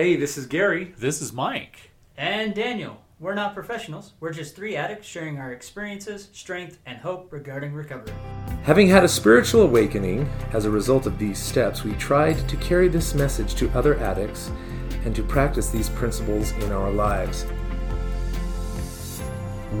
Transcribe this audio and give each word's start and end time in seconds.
Hey, 0.00 0.16
this 0.16 0.38
is 0.38 0.46
Gary. 0.46 0.94
This 0.96 1.20
is 1.20 1.30
Mike. 1.30 1.90
And 2.16 2.54
Daniel. 2.54 3.02
We're 3.18 3.34
not 3.34 3.52
professionals. 3.52 4.14
We're 4.18 4.32
just 4.32 4.56
three 4.56 4.74
addicts 4.74 5.06
sharing 5.06 5.36
our 5.36 5.52
experiences, 5.52 6.30
strength, 6.32 6.78
and 6.86 6.96
hope 6.96 7.30
regarding 7.30 7.74
recovery. 7.74 8.14
Having 8.62 8.88
had 8.88 9.04
a 9.04 9.08
spiritual 9.08 9.60
awakening 9.60 10.26
as 10.54 10.64
a 10.64 10.70
result 10.70 11.04
of 11.04 11.18
these 11.18 11.38
steps, 11.38 11.84
we 11.84 11.92
tried 11.96 12.48
to 12.48 12.56
carry 12.56 12.88
this 12.88 13.12
message 13.12 13.54
to 13.56 13.68
other 13.72 13.98
addicts 13.98 14.50
and 15.04 15.14
to 15.14 15.22
practice 15.22 15.68
these 15.68 15.90
principles 15.90 16.52
in 16.52 16.72
our 16.72 16.90
lives. 16.90 17.44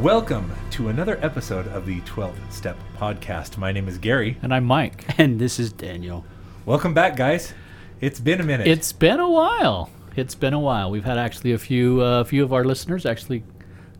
Welcome 0.02 0.52
to 0.72 0.88
another 0.88 1.18
episode 1.22 1.66
of 1.68 1.86
the 1.86 2.02
12 2.02 2.38
Step 2.50 2.76
Podcast. 2.98 3.56
My 3.56 3.72
name 3.72 3.88
is 3.88 3.96
Gary. 3.96 4.36
And 4.42 4.52
I'm 4.52 4.66
Mike. 4.66 5.18
And 5.18 5.38
this 5.38 5.58
is 5.58 5.72
Daniel. 5.72 6.26
Welcome 6.66 6.92
back, 6.92 7.16
guys. 7.16 7.54
It's 8.02 8.20
been 8.20 8.42
a 8.42 8.44
minute. 8.44 8.66
It's 8.66 8.92
been 8.92 9.18
a 9.18 9.30
while. 9.30 9.88
It's 10.16 10.34
been 10.34 10.54
a 10.54 10.60
while. 10.60 10.90
We've 10.90 11.04
had 11.04 11.18
actually 11.18 11.52
a 11.52 11.58
few 11.58 12.00
uh, 12.00 12.24
few 12.24 12.42
of 12.42 12.52
our 12.52 12.64
listeners 12.64 13.06
actually 13.06 13.44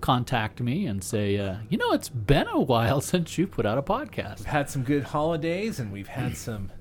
contact 0.01 0.61
me 0.61 0.87
and 0.87 1.03
say, 1.05 1.37
uh, 1.37 1.57
you 1.69 1.79
know, 1.79 1.93
it's 1.93 2.09
been 2.09 2.49
a 2.49 2.61
while 2.61 3.01
since 3.13 3.39
you 3.39 3.47
put 3.47 3.67
out 3.67 3.79
a 3.79 3.83
podcast. 3.83 4.39
We've 4.39 4.47
had 4.47 4.69
some 4.69 4.83
good 4.83 5.05
holidays 5.05 5.79
and 5.79 5.93
we've 5.93 6.09
had 6.09 6.37
some 6.37 6.73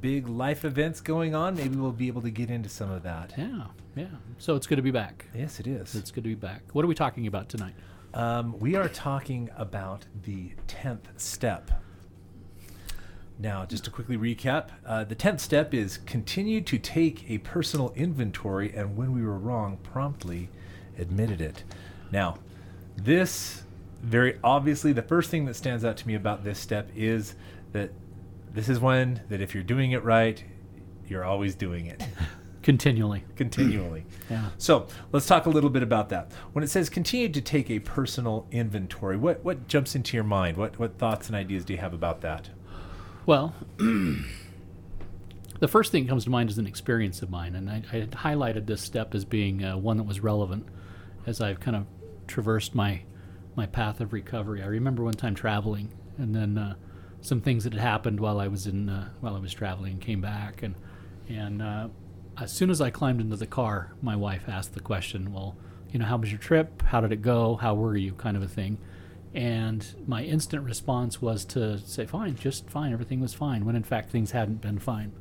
big 0.00 0.28
life 0.28 0.64
events 0.64 1.00
going 1.00 1.34
on. 1.34 1.56
Maybe 1.56 1.76
we'll 1.76 1.92
be 1.92 2.08
able 2.08 2.22
to 2.22 2.30
get 2.30 2.50
into 2.50 2.68
some 2.68 2.90
of 2.90 3.02
that. 3.02 3.32
Yeah, 3.36 3.66
yeah. 3.96 4.06
So 4.38 4.54
it's 4.56 4.66
good 4.66 4.76
to 4.76 4.82
be 4.82 4.90
back. 4.90 5.26
Yes, 5.34 5.60
it 5.60 5.66
is. 5.66 5.94
It's 5.94 6.10
good 6.10 6.24
to 6.24 6.28
be 6.30 6.34
back. 6.34 6.62
What 6.72 6.84
are 6.84 6.88
we 6.88 6.94
talking 6.94 7.26
about 7.26 7.48
tonight? 7.48 7.74
Um, 8.14 8.58
we 8.58 8.76
are 8.76 8.88
talking 8.88 9.48
about 9.56 10.04
the 10.22 10.52
10th 10.68 11.18
step. 11.18 11.70
Now, 13.42 13.66
just 13.66 13.82
to 13.84 13.90
quickly 13.90 14.16
recap, 14.16 14.68
uh, 14.86 15.02
the 15.02 15.16
10th 15.16 15.40
step 15.40 15.74
is 15.74 15.98
continue 15.98 16.60
to 16.60 16.78
take 16.78 17.28
a 17.28 17.38
personal 17.38 17.92
inventory 17.96 18.72
and 18.72 18.96
when 18.96 19.12
we 19.12 19.20
were 19.22 19.36
wrong, 19.36 19.78
promptly 19.82 20.48
admitted 20.96 21.40
it. 21.40 21.64
Now, 22.12 22.38
this 22.96 23.64
very 24.00 24.38
obviously, 24.44 24.92
the 24.92 25.02
first 25.02 25.28
thing 25.28 25.44
that 25.46 25.54
stands 25.54 25.84
out 25.84 25.96
to 25.96 26.06
me 26.06 26.14
about 26.14 26.44
this 26.44 26.60
step 26.60 26.88
is 26.94 27.34
that 27.72 27.90
this 28.52 28.68
is 28.68 28.78
one 28.78 29.20
that 29.28 29.40
if 29.40 29.54
you're 29.54 29.64
doing 29.64 29.90
it 29.90 30.04
right, 30.04 30.44
you're 31.08 31.24
always 31.24 31.56
doing 31.56 31.86
it 31.86 32.00
Continually. 32.62 33.24
continually. 33.34 34.04
Yeah. 34.30 34.48
So 34.56 34.86
let's 35.10 35.26
talk 35.26 35.44
a 35.46 35.50
little 35.50 35.68
bit 35.68 35.82
about 35.82 36.08
that. 36.10 36.30
When 36.52 36.62
it 36.64 36.68
says 36.68 36.88
continue 36.88 37.28
to 37.28 37.40
take 37.40 37.70
a 37.70 37.80
personal 37.80 38.46
inventory, 38.50 39.16
what, 39.16 39.44
what 39.44 39.66
jumps 39.66 39.94
into 39.94 40.16
your 40.16 40.24
mind? 40.24 40.56
What, 40.56 40.78
what 40.78 40.96
thoughts 40.96 41.26
and 41.26 41.36
ideas 41.36 41.64
do 41.66 41.74
you 41.74 41.80
have 41.80 41.92
about 41.92 42.22
that? 42.22 42.48
Well, 43.24 43.54
the 43.78 45.68
first 45.68 45.92
thing 45.92 46.04
that 46.04 46.10
comes 46.10 46.24
to 46.24 46.30
mind 46.30 46.50
is 46.50 46.58
an 46.58 46.66
experience 46.66 47.22
of 47.22 47.30
mine, 47.30 47.54
and 47.54 47.70
I, 47.70 47.84
I 47.92 48.00
highlighted 48.06 48.66
this 48.66 48.80
step 48.80 49.14
as 49.14 49.24
being 49.24 49.64
uh, 49.64 49.76
one 49.76 49.96
that 49.98 50.02
was 50.02 50.20
relevant 50.20 50.66
as 51.24 51.40
I've 51.40 51.60
kind 51.60 51.76
of 51.76 51.86
traversed 52.26 52.74
my 52.74 53.02
my 53.54 53.66
path 53.66 54.00
of 54.00 54.12
recovery. 54.12 54.62
I 54.62 54.66
remember 54.66 55.04
one 55.04 55.14
time 55.14 55.36
traveling, 55.36 55.92
and 56.18 56.34
then 56.34 56.58
uh, 56.58 56.74
some 57.20 57.40
things 57.40 57.62
that 57.62 57.74
had 57.74 57.82
happened 57.82 58.18
while 58.18 58.40
I 58.40 58.48
was 58.48 58.66
in 58.66 58.88
uh, 58.88 59.10
while 59.20 59.36
I 59.36 59.38
was 59.38 59.54
traveling, 59.54 59.98
came 59.98 60.20
back, 60.20 60.64
and 60.64 60.74
and 61.28 61.62
uh, 61.62 61.88
as 62.40 62.50
soon 62.52 62.70
as 62.70 62.80
I 62.80 62.90
climbed 62.90 63.20
into 63.20 63.36
the 63.36 63.46
car, 63.46 63.92
my 64.02 64.16
wife 64.16 64.48
asked 64.48 64.74
the 64.74 64.80
question, 64.80 65.32
"Well, 65.32 65.56
you 65.92 66.00
know, 66.00 66.06
how 66.06 66.16
was 66.16 66.32
your 66.32 66.40
trip? 66.40 66.82
How 66.82 67.00
did 67.00 67.12
it 67.12 67.22
go? 67.22 67.54
How 67.54 67.74
were 67.74 67.96
you?" 67.96 68.14
kind 68.14 68.36
of 68.36 68.42
a 68.42 68.48
thing. 68.48 68.78
And 69.34 69.86
my 70.06 70.22
instant 70.24 70.64
response 70.64 71.22
was 71.22 71.44
to 71.46 71.78
say, 71.78 72.04
fine, 72.04 72.36
just 72.36 72.68
fine, 72.68 72.92
everything 72.92 73.20
was 73.20 73.32
fine, 73.32 73.64
when 73.64 73.76
in 73.76 73.82
fact 73.82 74.10
things 74.10 74.32
hadn't 74.32 74.60
been 74.60 74.78
fine. 74.78 75.12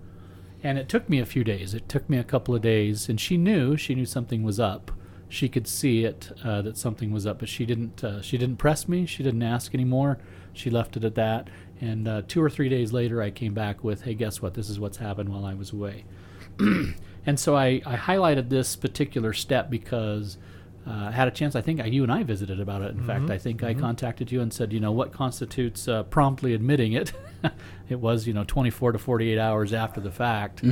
And 0.63 0.77
it 0.77 0.89
took 0.89 1.09
me 1.09 1.19
a 1.19 1.25
few 1.25 1.43
days. 1.43 1.73
It 1.73 1.87
took 1.89 2.09
me 2.09 2.17
a 2.17 2.23
couple 2.23 2.53
of 2.53 2.61
days, 2.61 3.09
and 3.09 3.19
she 3.19 3.37
knew 3.37 3.77
she 3.77 3.95
knew 3.95 4.05
something 4.05 4.43
was 4.43 4.59
up. 4.59 4.91
She 5.27 5.47
could 5.47 5.65
see 5.65 6.03
it 6.03 6.29
uh, 6.43 6.61
that 6.63 6.77
something 6.77 7.11
was 7.11 7.25
up, 7.25 7.39
but 7.39 7.49
she 7.49 7.65
didn't. 7.65 8.03
Uh, 8.03 8.21
she 8.21 8.37
didn't 8.37 8.57
press 8.57 8.87
me. 8.87 9.05
She 9.05 9.23
didn't 9.23 9.43
ask 9.43 9.73
anymore. 9.73 10.19
She 10.53 10.69
left 10.69 10.97
it 10.97 11.05
at 11.05 11.15
that. 11.15 11.49
And 11.79 12.07
uh, 12.07 12.21
two 12.27 12.43
or 12.43 12.49
three 12.49 12.69
days 12.69 12.93
later, 12.93 13.21
I 13.21 13.31
came 13.31 13.53
back 13.53 13.83
with, 13.83 14.03
"Hey, 14.03 14.13
guess 14.13 14.41
what? 14.41 14.53
This 14.53 14.69
is 14.69 14.79
what's 14.79 14.97
happened 14.97 15.29
while 15.29 15.45
I 15.45 15.53
was 15.53 15.71
away." 15.71 16.03
and 16.59 17.39
so 17.39 17.55
I, 17.55 17.81
I 17.85 17.95
highlighted 17.95 18.49
this 18.49 18.75
particular 18.75 19.33
step 19.33 19.69
because 19.69 20.37
uh, 20.85 21.11
had 21.11 21.27
a 21.27 21.31
chance. 21.31 21.55
I 21.55 21.61
think 21.61 21.85
you 21.85 22.03
and 22.03 22.11
I 22.11 22.23
visited 22.23 22.59
about 22.59 22.81
it. 22.81 22.91
In 22.91 23.03
fact, 23.03 23.29
I 23.29 23.37
think 23.37 23.63
I 23.63 23.73
contacted 23.73 24.31
you 24.31 24.41
and 24.41 24.51
said, 24.51 24.73
you 24.73 24.79
know, 24.79 24.91
what 24.91 25.13
constitutes 25.13 25.87
uh, 25.87 26.03
promptly 26.03 26.53
admitting 26.53 26.93
it? 26.93 27.13
it 27.89 27.99
was, 27.99 28.25
you 28.25 28.33
know, 28.33 28.43
24 28.43 28.93
to 28.93 28.97
48 28.97 29.37
hours 29.37 29.73
after 29.73 30.01
the 30.01 30.11
fact. 30.11 30.63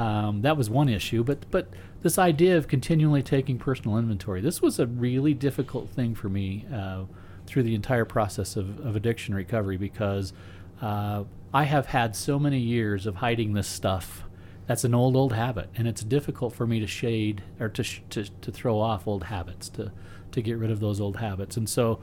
Um, 0.00 0.42
that 0.42 0.56
was 0.56 0.70
one 0.70 0.88
issue. 0.88 1.22
But 1.22 1.50
but 1.50 1.68
this 2.02 2.18
idea 2.18 2.56
of 2.56 2.68
continually 2.68 3.22
taking 3.22 3.58
personal 3.58 3.98
inventory, 3.98 4.40
this 4.40 4.62
was 4.62 4.78
a 4.78 4.86
really 4.86 5.34
difficult 5.34 5.90
thing 5.90 6.14
for 6.14 6.30
me 6.30 6.64
uh, 6.72 7.04
through 7.46 7.64
the 7.64 7.74
entire 7.74 8.06
process 8.06 8.56
of, 8.56 8.80
of 8.80 8.96
addiction 8.96 9.34
recovery 9.34 9.76
because 9.76 10.32
uh, 10.80 11.24
I 11.52 11.64
have 11.64 11.86
had 11.86 12.16
so 12.16 12.38
many 12.38 12.58
years 12.58 13.06
of 13.06 13.16
hiding 13.16 13.52
this 13.52 13.68
stuff 13.68 14.24
that's 14.70 14.84
an 14.84 14.94
old 14.94 15.16
old 15.16 15.32
habit 15.32 15.68
and 15.74 15.88
it's 15.88 16.04
difficult 16.04 16.54
for 16.54 16.64
me 16.64 16.78
to 16.78 16.86
shade 16.86 17.42
or 17.58 17.68
to, 17.68 17.82
sh- 17.82 18.02
to, 18.08 18.22
to 18.40 18.52
throw 18.52 18.78
off 18.78 19.04
old 19.04 19.24
habits 19.24 19.68
to, 19.68 19.90
to 20.30 20.40
get 20.40 20.56
rid 20.56 20.70
of 20.70 20.78
those 20.78 21.00
old 21.00 21.16
habits. 21.16 21.56
And 21.56 21.68
so 21.68 22.00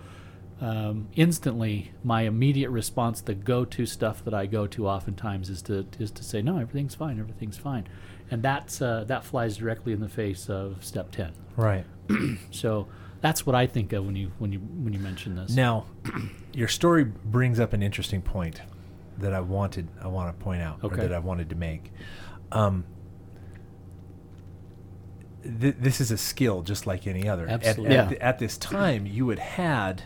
um, 0.59 1.07
instantly 1.15 1.93
my 2.03 2.23
immediate 2.23 2.69
response 2.69 3.21
the 3.21 3.35
go-to 3.35 3.85
stuff 3.85 4.25
that 4.25 4.33
i 4.33 4.47
go 4.47 4.65
to 4.65 4.85
oftentimes 4.87 5.49
is 5.49 5.61
to 5.61 5.85
is 5.97 6.09
to 6.09 6.23
say 6.23 6.41
no 6.41 6.57
everything's 6.57 6.93
fine 6.93 7.21
everything's 7.21 7.57
fine. 7.57 7.87
And 8.29 8.43
that's 8.43 8.81
uh, 8.81 9.05
that 9.05 9.23
flies 9.23 9.55
directly 9.55 9.93
in 9.93 10.01
the 10.01 10.09
face 10.09 10.49
of 10.49 10.83
step 10.83 11.11
10 11.11 11.31
Right. 11.55 11.85
so 12.51 12.89
that's 13.21 13.45
what 13.45 13.55
i 13.55 13.65
think 13.65 13.93
of 13.93 14.05
when 14.05 14.17
you 14.17 14.33
when 14.39 14.51
you 14.51 14.59
when 14.59 14.91
you 14.91 14.99
mention 14.99 15.37
this. 15.37 15.55
Now, 15.55 15.85
your 16.53 16.67
story 16.67 17.05
brings 17.05 17.61
up 17.61 17.71
an 17.71 17.81
interesting 17.81 18.21
point 18.21 18.61
that 19.19 19.33
I 19.33 19.39
wanted 19.39 19.87
I 20.01 20.07
want 20.07 20.37
to 20.37 20.43
point 20.43 20.61
out 20.61 20.79
or 20.83 20.89
that 20.89 21.13
I 21.13 21.19
wanted 21.19 21.49
to 21.49 21.55
make. 21.55 21.91
Um, 22.51 22.85
th- 25.43 25.75
this 25.79 26.01
is 26.01 26.11
a 26.11 26.17
skill 26.17 26.61
just 26.61 26.87
like 26.87 27.07
any 27.07 27.27
other. 27.27 27.47
At- 27.47 27.63
Absolutely. 27.65 27.95
At, 27.97 28.03
Yeah. 28.03 28.09
th- 28.09 28.21
at 28.21 28.39
this 28.39 28.57
time, 28.57 29.05
you 29.05 29.29
had 29.29 29.39
had, 29.39 30.03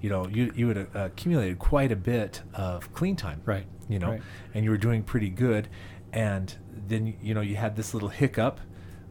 you 0.00 0.08
know, 0.10 0.26
you 0.28 0.52
you 0.54 0.68
had 0.68 0.78
uh, 0.78 0.86
accumulated 1.06 1.58
quite 1.58 1.92
a 1.92 1.96
bit 1.96 2.42
of 2.54 2.92
clean 2.92 3.16
time. 3.16 3.40
right 3.44 3.66
you 3.88 3.98
know, 3.98 4.10
Right. 4.10 4.22
and 4.54 4.64
you 4.64 4.70
were 4.70 4.76
doing 4.78 5.02
pretty 5.02 5.30
good. 5.30 5.66
And 6.12 6.54
then, 6.86 7.14
you 7.20 7.34
know, 7.34 7.40
you 7.40 7.56
had 7.56 7.74
this 7.74 7.92
little 7.92 8.08
hiccup. 8.08 8.60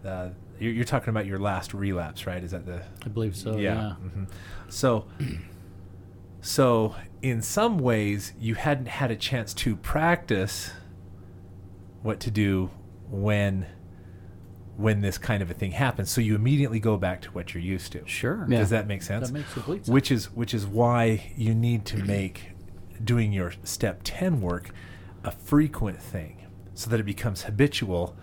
Uh, 0.05 0.29
you're, 0.57 0.71
you're 0.71 0.85
talking 0.85 1.09
about 1.09 1.25
your 1.25 1.37
last 1.37 1.73
relapse, 1.73 2.25
right? 2.25 2.41
Is 2.41 2.51
that 2.51 2.65
the. 2.65 2.83
i 3.05 3.09
believe 3.09 3.35
so 3.35 3.57
yeah, 3.57 3.95
hmm 3.95 4.23
So, 4.69 5.05
so 6.41 6.95
in 7.21 7.41
some 7.41 7.77
ways, 7.77 8.31
you 8.39 8.55
hadn't 8.55 8.87
had 8.87 9.11
a 9.11 9.17
chance 9.17 9.53
to 9.55 9.75
practice 9.75 10.71
what 12.01 12.19
to 12.21 12.31
do 12.31 12.69
when 13.09 13.65
when 14.77 15.01
this 15.01 15.17
kind 15.17 15.43
of 15.43 15.51
a 15.51 15.53
thing 15.53 15.71
happens. 15.71 16.09
So 16.09 16.21
you 16.21 16.35
immediately 16.35 16.79
go 16.79 16.95
back 16.95 17.21
to 17.23 17.31
what 17.31 17.53
you're 17.53 17.61
used 17.61 17.91
to. 17.91 18.07
sure 18.07 18.45
Yeah. 18.47 18.59
Does 18.59 18.69
that 18.69 18.87
make 18.87 19.03
sense? 19.03 19.27
that 19.27 19.33
makes 19.33 19.53
complete 19.53 19.85
sense 19.85 19.93
which 19.93 20.11
is 20.11 20.31
which 20.31 20.53
is 20.53 20.65
why 20.65 21.31
you 21.35 21.53
need 21.53 21.85
to 21.85 21.97
make 22.03 22.51
doing 23.03 23.31
your 23.31 23.53
step 23.63 24.01
10 24.03 24.41
work 24.41 24.71
a 25.23 25.31
frequent 25.31 26.01
thing 26.01 26.45
so 26.73 26.89
that 26.89 26.99
it 26.99 27.05
becomes 27.05 27.43
habitual 27.43 28.15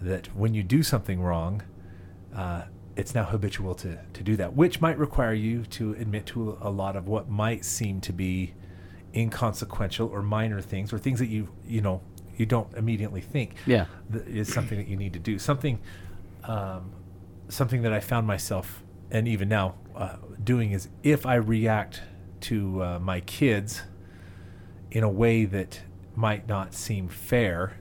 that 0.00 0.26
when 0.36 0.54
you 0.54 0.62
do 0.62 0.82
something 0.82 1.20
wrong 1.20 1.62
uh, 2.34 2.62
it's 2.96 3.14
now 3.14 3.24
habitual 3.24 3.74
to, 3.74 3.98
to 4.12 4.22
do 4.22 4.36
that 4.36 4.54
which 4.54 4.80
might 4.80 4.98
require 4.98 5.32
you 5.32 5.64
to 5.64 5.92
admit 5.94 6.26
to 6.26 6.58
a 6.60 6.70
lot 6.70 6.96
of 6.96 7.06
what 7.06 7.28
might 7.28 7.64
seem 7.64 8.00
to 8.00 8.12
be 8.12 8.54
inconsequential 9.14 10.08
or 10.08 10.22
minor 10.22 10.60
things 10.60 10.92
or 10.92 10.98
things 10.98 11.18
that 11.18 11.28
you 11.28 11.48
you 11.64 11.80
know 11.80 12.00
you 12.38 12.46
don't 12.46 12.72
immediately 12.74 13.20
think 13.20 13.54
Yeah. 13.66 13.86
th- 14.12 14.24
is 14.26 14.52
something 14.52 14.78
that 14.78 14.88
you 14.88 14.96
need 14.96 15.12
to 15.14 15.18
do. 15.18 15.38
Something, 15.38 15.78
um, 16.44 16.92
something 17.48 17.82
that 17.82 17.92
I 17.92 18.00
found 18.00 18.26
myself, 18.26 18.82
and 19.10 19.26
even 19.28 19.48
now, 19.48 19.74
uh, 19.94 20.16
doing 20.42 20.70
is 20.72 20.88
if 21.02 21.26
I 21.26 21.34
react 21.34 22.02
to 22.42 22.82
uh, 22.82 22.98
my 23.00 23.20
kids 23.20 23.82
in 24.90 25.02
a 25.02 25.08
way 25.08 25.44
that 25.44 25.80
might 26.14 26.46
not 26.48 26.72
seem 26.74 27.08
fair, 27.08 27.76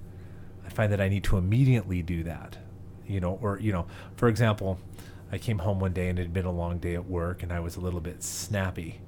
I 0.66 0.70
find 0.70 0.92
that 0.92 1.00
I 1.00 1.08
need 1.10 1.24
to 1.26 1.38
immediately 1.38 2.02
do 2.02 2.24
that. 2.24 2.58
You 3.06 3.20
know, 3.22 3.40
or 3.42 3.60
you 3.60 3.72
know, 3.72 3.86
for 4.18 4.28
example, 4.28 4.80
I 5.32 5.38
came 5.38 5.60
home 5.60 5.80
one 5.80 5.94
day 5.94 6.10
and 6.10 6.18
it 6.20 6.24
had 6.24 6.34
been 6.34 6.46
a 6.46 6.52
long 6.52 6.80
day 6.80 6.96
at 6.96 7.06
work, 7.06 7.44
and 7.44 7.54
I 7.54 7.60
was 7.60 7.76
a 7.76 7.80
little 7.80 8.02
bit 8.02 8.24
snappy, 8.24 9.00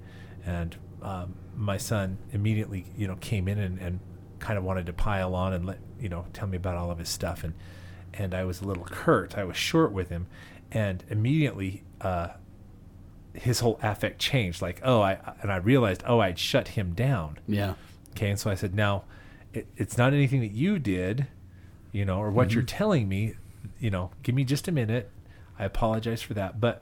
and 0.46 0.76
um, 1.02 1.34
my 1.56 1.78
son 1.78 2.18
immediately, 2.32 2.86
you 2.96 3.08
know, 3.08 3.16
came 3.18 3.48
in 3.48 3.58
and, 3.58 3.80
and 3.80 4.00
kind 4.40 4.58
of 4.58 4.64
wanted 4.64 4.86
to 4.88 4.94
pile 4.94 5.36
on 5.36 5.54
and 5.54 5.66
let 5.66 5.80
you 6.00 6.10
know 6.10 6.26
tell 6.34 6.48
me 6.48 6.58
about 6.58 6.76
all 6.78 6.92
of 6.92 6.98
his 7.00 7.10
stuff, 7.10 7.44
and 7.44 7.54
and 8.14 8.34
I 8.34 8.44
was 8.44 8.62
a 8.62 8.66
little 8.66 8.86
curt. 8.86 9.38
I 9.38 9.44
was 9.44 9.58
short 9.58 9.92
with 9.92 10.10
him, 10.10 10.28
and 10.72 11.04
immediately 11.10 11.84
uh, 12.02 12.30
his 13.34 13.60
whole 13.60 13.80
affect 13.84 14.20
changed. 14.20 14.62
Like, 14.62 14.82
oh, 14.84 15.02
I 15.02 15.20
and 15.42 15.52
I 15.52 15.58
realized, 15.58 16.04
oh, 16.06 16.20
I'd 16.20 16.40
shut 16.40 16.70
him 16.70 16.94
down. 16.94 17.38
yeah 17.48 17.74
Okay, 18.12 18.30
and 18.32 18.40
so 18.40 18.50
I 18.50 18.56
said, 18.56 18.74
now, 18.74 19.04
it, 19.54 19.68
it's 19.78 19.98
not 19.98 20.14
anything 20.14 20.42
that 20.42 20.52
you 20.52 20.80
did, 20.80 21.28
you 21.92 22.06
know, 22.06 22.20
or 22.20 22.32
what 22.32 22.54
you're 22.54 22.64
telling 22.64 23.08
me. 23.08 23.36
you 23.80 23.90
know, 23.92 24.12
give 24.24 24.36
me 24.36 24.44
just 24.44 24.68
a 24.68 24.72
minute. 24.72 25.10
I 25.58 25.66
apologize 25.66 26.22
for 26.22 26.34
that, 26.34 26.60
but 26.60 26.82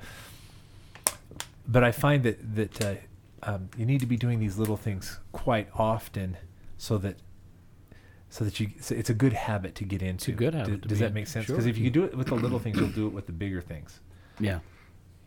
but 1.67 1.83
I 1.83 1.91
find 1.91 2.23
that 2.23 2.55
that 2.55 2.85
uh, 2.85 2.95
um, 3.43 3.69
you 3.77 3.85
need 3.85 3.99
to 3.99 4.05
be 4.05 4.17
doing 4.17 4.39
these 4.39 4.57
little 4.57 4.77
things 4.77 5.19
quite 5.31 5.67
often, 5.75 6.37
so 6.77 6.97
that 6.99 7.17
so 8.29 8.43
that 8.43 8.59
you 8.59 8.69
so 8.79 8.93
it's 8.95 9.09
a 9.09 9.13
good 9.13 9.33
habit 9.33 9.75
to 9.75 9.83
get 9.83 10.01
into. 10.01 10.31
a 10.31 10.35
good 10.35 10.53
habit 10.53 10.71
Does, 10.71 10.81
to 10.81 10.87
does 10.87 10.99
that 10.99 11.13
make 11.13 11.27
sense? 11.27 11.45
Sure. 11.45 11.55
Because 11.55 11.65
if 11.67 11.77
you 11.77 11.89
do 11.89 12.03
it 12.03 12.15
with 12.15 12.27
the 12.27 12.35
little 12.35 12.59
things, 12.59 12.77
you'll 12.77 12.89
do 12.89 13.07
it 13.07 13.13
with 13.13 13.25
the 13.25 13.31
bigger 13.31 13.61
things. 13.61 13.99
Yeah. 14.39 14.59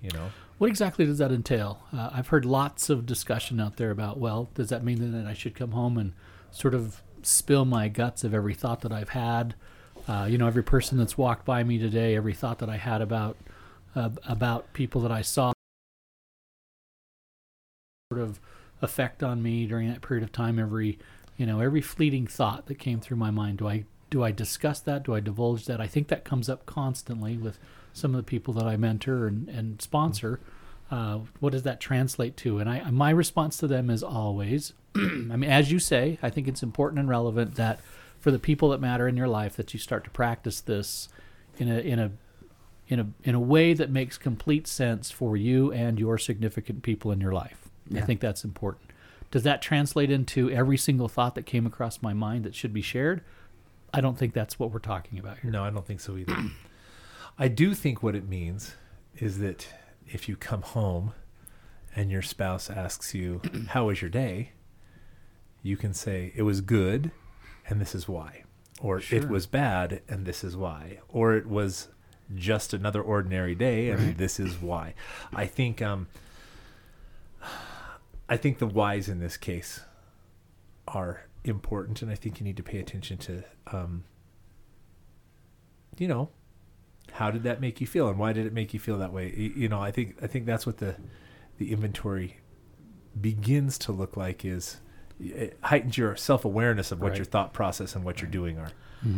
You 0.03 0.11
know. 0.11 0.31
What 0.59 0.69
exactly 0.69 1.07
does 1.07 1.19
that 1.19 1.33
entail? 1.33 1.83
Uh, 1.93 2.11
I've 2.13 2.29
heard 2.29 2.45
lots 2.45 2.91
of 2.91 3.07
discussion 3.07 3.61
out 3.61 3.79
there 3.79 3.91
about, 3.91 4.19
well, 4.19 4.51
does 4.55 4.69
that 4.69 4.85
mean 4.85 5.13
that 5.13 5.27
I 5.27 5.33
should 5.33 5.55
come 5.55 5.73
home 5.73 5.97
and 5.97 6.13
sort 6.51 6.75
of 6.75 7.03
spill 7.23 7.65
my 7.65 7.89
guts 7.89 8.25
of 8.25 8.35
every 8.35 8.55
thought 8.55 8.83
that 8.83 8.93
I've 8.93 9.11
had? 9.11 9.55
Uh, 10.07 10.27
you 10.29 10.37
know, 10.37 10.47
every 10.47 10.63
person 10.63 10.99
that's 10.99 11.17
walked 11.17 11.45
by 11.47 11.65
me 11.65 11.79
today, 11.79 12.15
every 12.17 12.35
thought 12.35 12.59
that 12.59 12.69
I 12.69 12.77
had 12.77 13.01
about 13.01 13.37
uh, 13.95 14.11
about 14.25 14.73
people 14.73 15.01
that 15.01 15.11
I 15.11 15.23
saw, 15.23 15.53
sort 18.13 18.23
of 18.23 18.39
effect 18.83 19.23
on 19.23 19.43
me 19.43 19.67
during 19.67 19.89
that 19.89 20.03
period 20.03 20.23
of 20.23 20.33
time. 20.33 20.59
Every, 20.59 20.99
you 21.41 21.47
know, 21.47 21.61
every 21.61 21.81
fleeting 21.81 22.27
thought 22.27 22.67
that 22.67 22.79
came 22.79 23.01
through 23.01 23.17
my 23.17 23.31
mind. 23.31 23.57
Do 23.57 23.67
I 23.67 23.85
do 24.11 24.23
I 24.23 24.31
discuss 24.31 24.79
that? 24.81 25.05
Do 25.05 25.15
I 25.15 25.21
divulge 25.21 25.65
that? 25.65 25.81
I 25.81 25.87
think 25.87 26.09
that 26.09 26.23
comes 26.23 26.51
up 26.51 26.67
constantly 26.67 27.39
with 27.39 27.59
some 27.95 28.15
of 28.15 28.19
the 28.19 28.29
people 28.29 28.53
that 28.55 28.67
I 28.67 28.77
mentor 28.77 29.27
and, 29.27 29.49
and 29.49 29.81
sponsor. 29.81 30.39
Uh, 30.91 31.21
what 31.39 31.53
does 31.53 31.63
that 31.63 31.81
translate 31.81 32.37
to? 32.39 32.59
And 32.59 32.69
I, 32.69 32.91
my 32.91 33.09
response 33.09 33.57
to 33.59 33.67
them 33.67 33.89
is 33.89 34.03
always, 34.03 34.75
I 34.97 34.99
mean, 34.99 35.45
as 35.45 35.73
you 35.73 35.79
say, 35.79 36.19
I 36.23 36.29
think 36.29 36.47
it's 36.47 36.63
important 36.63 36.99
and 36.99 37.09
relevant 37.09 37.55
that 37.55 37.81
for 38.19 38.31
the 38.31 38.39
people 38.39 38.69
that 38.71 38.81
matter 38.83 39.09
in 39.09 39.17
your 39.17 39.29
life, 39.29 39.57
that 39.57 39.73
you 39.73 39.81
start 39.81 40.05
to 40.05 40.11
practice 40.11 40.61
this 40.61 41.09
in 41.57 41.71
a 41.71 41.79
in 41.79 41.99
a 41.99 42.11
in 42.89 43.01
a 43.01 43.07
in 43.23 43.35
a 43.35 43.41
way 43.41 43.73
that 43.73 43.89
makes 43.89 44.19
complete 44.19 44.67
sense 44.67 45.11
for 45.11 45.39
you 45.39 45.73
and 45.73 45.99
your 45.99 46.19
significant 46.19 46.83
people 46.83 47.11
in 47.13 47.21
your 47.21 47.33
life. 47.33 47.71
I 47.95 48.03
think 48.03 48.21
that's 48.21 48.45
important. 48.45 48.90
Does 49.31 49.43
that 49.45 49.63
translate 49.63 50.11
into 50.11 50.51
every 50.51 50.77
single 50.77 51.09
thought 51.09 51.35
that 51.37 51.47
came 51.47 51.67
across 51.67 52.03
my 52.03 52.13
mind 52.13 52.45
that 52.45 52.55
should 52.55 52.73
be 52.73 52.83
shared? 52.83 53.23
I 53.95 54.01
don't 54.01 54.19
think 54.19 54.35
that's 54.35 54.59
what 54.59 54.73
we're 54.73 54.79
talking 54.81 55.19
about 55.19 55.39
here. 55.39 55.51
No, 55.51 55.63
I 55.65 55.71
don't 55.71 55.87
think 55.87 56.01
so 56.01 56.17
either. 56.17 56.37
I 57.39 57.49
do 57.49 57.75
think 57.75 58.03
what 58.03 58.15
it 58.17 58.29
means 58.29 58.75
is 59.17 59.39
that 59.39 59.69
if 60.09 60.29
you 60.29 60.37
come 60.37 60.63
home 60.63 61.13
and 61.95 62.11
your 62.11 62.23
spouse 62.23 62.71
asks 62.71 63.15
you, 63.15 63.41
How 63.69 63.87
was 63.87 64.01
your 64.03 64.11
day? 64.11 64.53
you 65.63 65.77
can 65.77 65.93
say, 65.93 66.33
It 66.35 66.43
was 66.43 66.61
good, 66.61 67.11
and 67.69 67.81
this 67.81 67.95
is 67.95 68.09
why. 68.09 68.45
Or 68.81 69.01
Sure. 69.01 69.19
it 69.19 69.29
was 69.29 69.47
bad, 69.47 70.01
and 70.09 70.25
this 70.25 70.43
is 70.43 70.57
why. 70.57 71.01
Or 71.09 71.35
it 71.35 71.47
was 71.47 71.89
just 72.35 72.73
another 72.73 73.03
ordinary 73.03 73.55
day, 73.55 73.91
and 73.91 74.01
Right. 74.01 74.17
this 74.19 74.41
is 74.41 74.61
why. 74.61 74.95
I 75.35 75.47
think 75.47 75.83
um 75.83 76.07
I 78.31 78.37
think 78.37 78.59
the 78.59 78.67
whys 78.67 79.09
in 79.09 79.19
this 79.19 79.37
case 79.37 79.81
are 80.89 81.27
important, 81.45 82.01
and 82.01 82.11
I 82.11 82.15
think 82.15 82.41
you 82.41 82.45
need 82.45 82.57
to 82.57 82.63
pay 82.63 82.79
attention 82.79 83.19
to 83.19 83.43
um, 83.73 84.05
you 85.99 86.09
know, 86.09 86.31
how 87.13 87.31
did 87.31 87.43
that 87.43 87.61
make 87.61 87.81
you 87.81 87.87
feel, 87.87 88.09
and 88.09 88.19
why 88.19 88.33
did 88.33 88.47
it 88.47 88.53
make 88.53 88.73
you 88.73 88.81
feel 88.81 88.99
that 88.99 89.13
way? 89.13 89.35
You 89.35 89.69
know, 89.69 89.81
I 89.81 89.91
think 89.91 90.17
I 90.23 90.29
think 90.29 90.47
that's 90.47 90.65
what 90.65 90.79
the 90.79 90.97
the 91.59 91.73
inventory 91.73 92.39
begins 93.21 93.77
to 93.79 93.93
look 93.93 94.17
like 94.17 94.45
is 94.45 94.79
it 95.21 95.59
heightens 95.63 95.97
your 95.99 96.17
self 96.17 96.45
awareness 96.45 96.91
of 96.93 97.01
what 97.01 97.11
Right. 97.11 97.19
your 97.19 97.25
thought 97.25 97.53
process 97.53 97.95
and 97.95 98.05
what 98.05 98.21
you're 98.21 98.31
doing 98.31 98.59
are. 98.59 98.71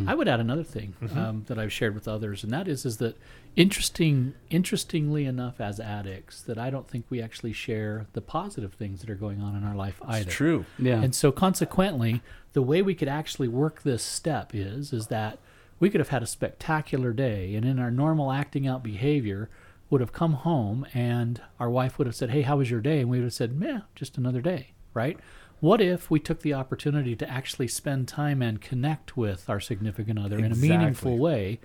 I 0.07 0.15
would 0.15 0.29
add 0.29 0.39
another 0.39 0.63
thing 0.63 0.95
um, 1.17 1.43
that 1.49 1.59
I've 1.59 1.73
shared 1.73 1.97
with 1.97 2.07
others, 2.07 2.45
and 2.45 2.53
that 2.53 2.69
is 2.69 2.85
is 2.87 2.99
that 2.99 3.17
interesting, 3.57 4.35
interestingly 4.51 5.25
enough, 5.25 5.61
as 5.61 5.79
addicts, 5.81 6.41
that 6.43 6.59
I 6.59 6.71
don't 6.71 6.89
think 6.89 7.05
we 7.11 7.21
actually 7.21 7.53
share 7.53 8.07
the 8.13 8.21
positive 8.21 8.75
things 8.75 9.01
that 9.01 9.11
are 9.11 9.15
going 9.17 9.41
on 9.41 9.57
in 9.57 9.65
our 9.65 9.75
life 9.75 10.01
either. 10.07 10.27
It's 10.27 10.35
true. 10.37 10.65
Yeah. 10.79 11.01
And 11.03 11.15
so, 11.15 11.33
consequently, 11.33 12.23
the 12.53 12.63
way 12.63 12.81
we 12.83 12.95
could 12.95 13.09
actually 13.09 13.49
work 13.49 13.83
this 13.83 14.03
step 14.03 14.55
is 14.55 14.93
is 14.93 15.09
that 15.09 15.39
we 15.81 15.91
could 15.91 16.01
have 16.01 16.11
had 16.11 16.23
a 16.23 16.27
spectacular 16.27 17.13
day, 17.13 17.55
and 17.55 17.65
in 17.65 17.79
our 17.79 17.91
normal 17.91 18.31
acting 18.33 18.67
out 18.67 18.83
behavior, 18.83 19.49
would 19.91 20.01
have 20.01 20.13
come 20.13 20.35
home, 20.35 20.87
and 20.95 21.41
our 21.61 21.69
wife 21.69 21.99
would 21.99 22.07
have 22.07 22.15
said, 22.17 22.31
"Hey, 22.31 22.43
how 22.43 22.57
was 22.59 22.71
your 22.71 22.81
day?" 22.81 23.01
And 23.01 23.11
we 23.11 23.19
would 23.19 23.25
have 23.25 23.35
said, 23.35 23.57
"Yeah, 23.61 23.81
just 23.95 24.17
another 24.17 24.41
day." 24.41 24.69
Right? 24.95 25.19
What 25.63 25.81
if 25.81 26.11
we 26.11 26.19
took 26.19 26.41
the 26.41 26.55
opportunity 26.55 27.15
to 27.15 27.31
actually 27.31 27.69
spend 27.69 28.09
time 28.09 28.43
and 28.43 28.61
connect 28.61 29.17
with 29.17 29.49
our 29.49 29.61
significant 29.61 30.19
other 30.19 30.37
in 30.37 30.51
a 30.51 30.57
meaningful 30.57 31.19
way? 31.19 31.61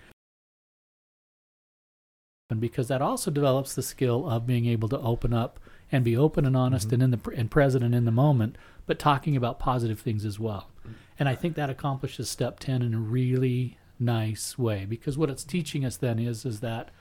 And 2.51 2.61
because 2.61 2.89
that 2.89 3.01
also 3.01 3.31
develops 3.31 3.73
the 3.73 3.81
skill 3.81 4.29
of 4.29 4.45
being 4.45 4.67
able 4.67 4.87
to 4.89 4.99
open 4.99 5.33
up 5.33 5.59
and 5.91 6.03
be 6.03 6.15
open 6.15 6.45
and 6.45 6.55
honest 6.55 6.93
and 6.93 7.01
in 7.01 7.09
the 7.09 7.19
and 7.35 7.49
present 7.49 7.83
and 7.83 7.95
in 7.95 8.05
the 8.05 8.11
moment, 8.11 8.59
but 8.85 8.99
talking 8.99 9.35
about 9.35 9.57
positive 9.57 9.99
things 9.99 10.25
as 10.25 10.39
well. 10.39 10.69
And 11.17 11.27
I 11.27 11.33
think 11.33 11.55
that 11.55 11.71
accomplishes 11.71 12.29
step 12.29 12.59
ten 12.59 12.83
in 12.83 12.93
a 12.93 12.99
really 12.99 13.79
nice 13.99 14.59
way 14.59 14.85
because 14.85 15.17
what 15.17 15.31
it's 15.31 15.43
teaching 15.43 15.83
us 15.83 15.97
then 15.97 16.19
is 16.19 16.45
is 16.45 16.59
that 16.59 16.91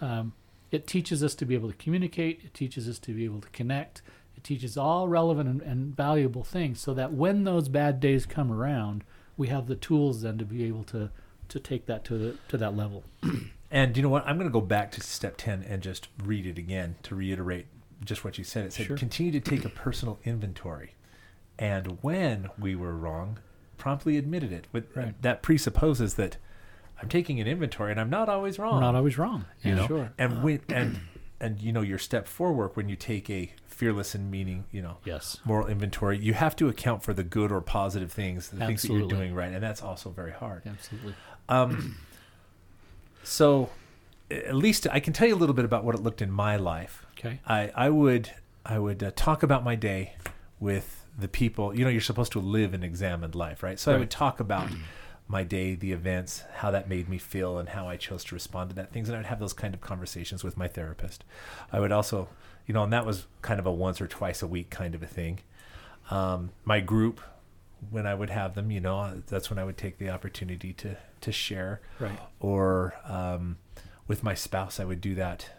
um, 0.00 0.32
it 0.70 0.86
teaches 0.86 1.22
us 1.22 1.34
to 1.34 1.44
be 1.44 1.54
able 1.54 1.70
to 1.70 1.76
communicate. 1.76 2.40
It 2.42 2.54
teaches 2.54 2.88
us 2.88 2.98
to 3.00 3.12
be 3.12 3.26
able 3.26 3.42
to 3.42 3.50
connect. 3.50 4.00
It 4.38 4.44
teaches 4.44 4.76
all 4.76 5.08
relevant 5.08 5.48
and, 5.48 5.60
and 5.62 5.96
valuable 5.96 6.44
things 6.44 6.80
so 6.80 6.94
that 6.94 7.12
when 7.12 7.42
those 7.42 7.68
bad 7.68 7.98
days 7.98 8.24
come 8.24 8.52
around, 8.52 9.02
we 9.36 9.48
have 9.48 9.66
the 9.66 9.74
tools 9.74 10.22
then 10.22 10.38
to 10.38 10.44
be 10.44 10.62
able 10.64 10.84
to 10.84 11.10
to 11.48 11.58
take 11.58 11.86
that 11.86 12.04
to 12.04 12.16
the, 12.16 12.36
to 12.48 12.56
that 12.56 12.76
level. 12.76 13.02
And 13.70 13.96
you 13.98 14.02
know 14.02 14.08
what? 14.08 14.26
I'm 14.26 14.36
going 14.38 14.48
to 14.48 14.52
go 14.52 14.62
back 14.62 14.92
to 14.92 15.02
step 15.02 15.36
10 15.36 15.62
and 15.68 15.82
just 15.82 16.08
read 16.24 16.46
it 16.46 16.56
again 16.56 16.96
to 17.02 17.14
reiterate 17.14 17.66
just 18.02 18.24
what 18.24 18.38
you 18.38 18.44
said. 18.44 18.64
It 18.64 18.72
said, 18.72 18.86
Sure. 18.86 18.96
continue 18.96 19.30
to 19.32 19.40
take 19.40 19.62
a 19.66 19.68
personal 19.68 20.18
inventory. 20.24 20.94
And 21.58 21.98
when 22.00 22.48
we 22.58 22.74
were 22.74 22.94
wrong, 22.96 23.40
promptly 23.76 24.16
admitted 24.16 24.52
it. 24.52 24.68
But 24.72 24.84
Right. 24.94 25.20
that 25.20 25.42
presupposes 25.42 26.14
that 26.14 26.38
I'm 27.02 27.08
taking 27.10 27.40
an 27.40 27.46
inventory 27.46 27.90
and 27.90 28.00
I'm 28.00 28.08
not 28.08 28.28
always 28.30 28.58
wrong. 28.58 28.74
We're 28.76 28.80
not 28.80 28.94
always 28.94 29.18
wrong. 29.18 29.44
you 29.62 29.74
know 29.74 29.86
sure. 29.86 30.12
and 30.16 30.42
when 30.42 30.60
and 30.70 31.00
and 31.40 31.60
you 31.60 31.72
know 31.72 31.80
your 31.82 31.98
step 31.98 32.26
four 32.26 32.52
work 32.52 32.76
when 32.76 32.88
you 32.88 32.96
take 32.96 33.28
a 33.30 33.52
fearless 33.66 34.14
and 34.14 34.30
meaning 34.30 34.64
you 34.72 34.82
know 34.82 34.96
Yes. 35.04 35.38
moral 35.44 35.68
inventory 35.68 36.18
you 36.18 36.34
have 36.34 36.56
to 36.56 36.68
account 36.68 37.02
for 37.04 37.14
the 37.14 37.22
good 37.22 37.52
or 37.52 37.60
positive 37.60 38.10
things 38.12 38.48
the 38.48 38.66
things 38.66 38.82
that 38.82 38.92
you're 38.92 39.06
doing 39.08 39.34
right 39.34 39.52
and 39.52 39.62
that's 39.62 39.82
also 39.82 40.10
very 40.10 40.32
hard 40.32 40.62
Absolutely. 40.66 41.14
um 41.48 41.96
so 43.22 43.70
at 44.30 44.54
least 44.54 44.86
i 44.90 45.00
can 45.00 45.12
tell 45.12 45.28
you 45.28 45.34
a 45.34 45.36
little 45.38 45.54
bit 45.54 45.64
about 45.64 45.84
what 45.84 45.94
it 45.94 46.02
looked 46.02 46.22
in 46.22 46.30
my 46.30 46.56
life 46.56 47.06
Okay. 47.18 47.40
i 47.46 47.70
i 47.74 47.88
would 47.88 48.30
i 48.66 48.78
would 48.78 49.02
uh, 49.02 49.10
talk 49.16 49.42
about 49.42 49.64
my 49.64 49.74
day 49.74 50.14
with 50.60 51.04
the 51.18 51.28
people 51.28 51.76
you 51.76 51.84
know 51.84 51.90
you're 51.90 52.00
supposed 52.00 52.32
to 52.32 52.40
live 52.40 52.74
an 52.74 52.82
examined 52.82 53.34
life 53.34 53.62
right 53.62 53.78
so 53.78 53.94
i 53.94 53.98
would 53.98 54.10
talk 54.10 54.40
about 54.40 54.68
my 55.28 55.44
day 55.44 55.74
the 55.74 55.92
events 55.92 56.42
how 56.54 56.70
that 56.70 56.88
made 56.88 57.08
me 57.08 57.18
feel 57.18 57.58
and 57.58 57.68
how 57.70 57.86
i 57.86 57.96
chose 57.96 58.24
to 58.24 58.34
respond 58.34 58.70
to 58.70 58.74
that 58.74 58.90
things 58.92 59.08
and 59.08 59.18
i'd 59.18 59.26
have 59.26 59.38
those 59.38 59.52
kind 59.52 59.74
of 59.74 59.80
conversations 59.80 60.42
with 60.42 60.56
my 60.56 60.66
therapist. 60.66 61.22
I 61.72 61.80
would 61.80 61.92
also 61.92 62.28
you 62.66 62.74
know 62.74 62.82
and 62.82 62.92
that 62.92 63.06
was 63.06 63.26
kind 63.42 63.60
of 63.60 63.66
a 63.66 63.72
once 63.72 64.00
or 64.00 64.06
twice 64.06 64.42
a 64.42 64.46
week 64.46 64.70
kind 64.70 64.94
of 64.94 65.02
a 65.02 65.06
thing. 65.06 65.40
Um, 66.10 66.50
my 66.64 66.80
group 66.80 67.20
when 67.90 68.06
i 68.06 68.14
would 68.14 68.30
have 68.30 68.54
them 68.54 68.70
you 68.70 68.80
know 68.80 69.22
that's 69.28 69.50
when 69.50 69.58
i 69.58 69.64
would 69.64 69.76
take 69.76 69.98
the 69.98 70.08
opportunity 70.08 70.72
to 70.74 70.96
to 71.20 71.32
share. 71.32 71.80
Right. 72.00 72.18
or 72.40 72.94
um, 73.04 73.58
with 74.06 74.22
my 74.22 74.34
spouse 74.34 74.80
i 74.80 74.84
would 74.84 75.00
do 75.00 75.14
that 75.14 75.50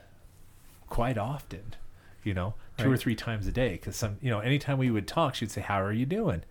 quite 0.87 1.17
often 1.17 1.75
you 2.23 2.33
know 2.33 2.55
two 2.77 2.91
or 2.91 2.97
three 2.97 3.15
times 3.15 3.45
a 3.45 3.51
day 3.51 3.73
because 3.73 3.95
some 3.95 4.17
you 4.21 4.29
know 4.29 4.39
anytime 4.39 4.77
we 4.77 4.89
would 4.89 5.07
talk 5.07 5.35
she'd 5.35 5.51
say 5.51 5.61
how 5.61 5.81
are 5.81 5.91
you 5.91 6.05
doing? 6.05 6.43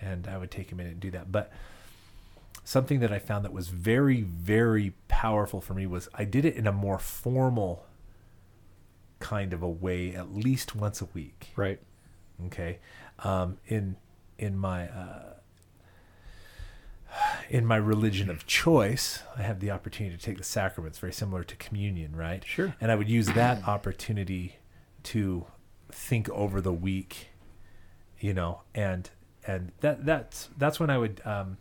And 0.00 0.26
i 0.26 0.38
would 0.38 0.50
take 0.50 0.72
a 0.72 0.74
minute 0.74 0.92
and 0.92 1.00
do 1.00 1.10
that. 1.12 1.30
But 1.30 1.52
something 2.64 3.00
that 3.00 3.12
i 3.12 3.18
found 3.18 3.44
that 3.44 3.52
was 3.52 3.68
very 3.68 4.22
very 4.22 4.94
powerful 5.08 5.60
for 5.60 5.74
me 5.74 5.86
was 5.86 6.08
i 6.14 6.24
did 6.24 6.44
it 6.44 6.56
in 6.56 6.66
a 6.66 6.72
more 6.72 6.98
formal 6.98 7.84
kind 9.20 9.52
of 9.52 9.62
a 9.62 9.68
way 9.68 10.14
at 10.14 10.34
least 10.34 10.74
once 10.74 11.00
a 11.00 11.06
week 11.14 11.48
Right. 11.56 11.80
okay 12.46 12.78
um, 13.20 13.58
in 13.66 13.96
in 14.38 14.58
my 14.58 14.88
uh, 14.88 15.34
in 17.48 17.64
my 17.64 17.76
religion 17.76 18.28
of 18.28 18.46
choice 18.46 19.22
i 19.36 19.42
have 19.42 19.60
the 19.60 19.70
opportunity 19.70 20.16
to 20.16 20.22
take 20.22 20.36
the 20.38 20.44
sacraments 20.44 20.98
very 20.98 21.12
similar 21.12 21.44
to 21.44 21.54
communion 21.56 22.16
right 22.16 22.44
Sure. 22.44 22.74
and 22.80 22.90
i 22.90 22.94
would 22.96 23.08
use 23.08 23.26
that 23.28 23.66
opportunity 23.68 24.56
to 25.04 25.46
think 25.92 26.28
over 26.30 26.60
the 26.60 26.72
week 26.72 27.28
you 28.18 28.34
know 28.34 28.62
and 28.74 29.10
and 29.46 29.70
that 29.80 30.04
that's 30.04 30.48
that's 30.58 30.80
when 30.80 30.90
i 30.90 30.98
would 30.98 31.20
um 31.24 31.56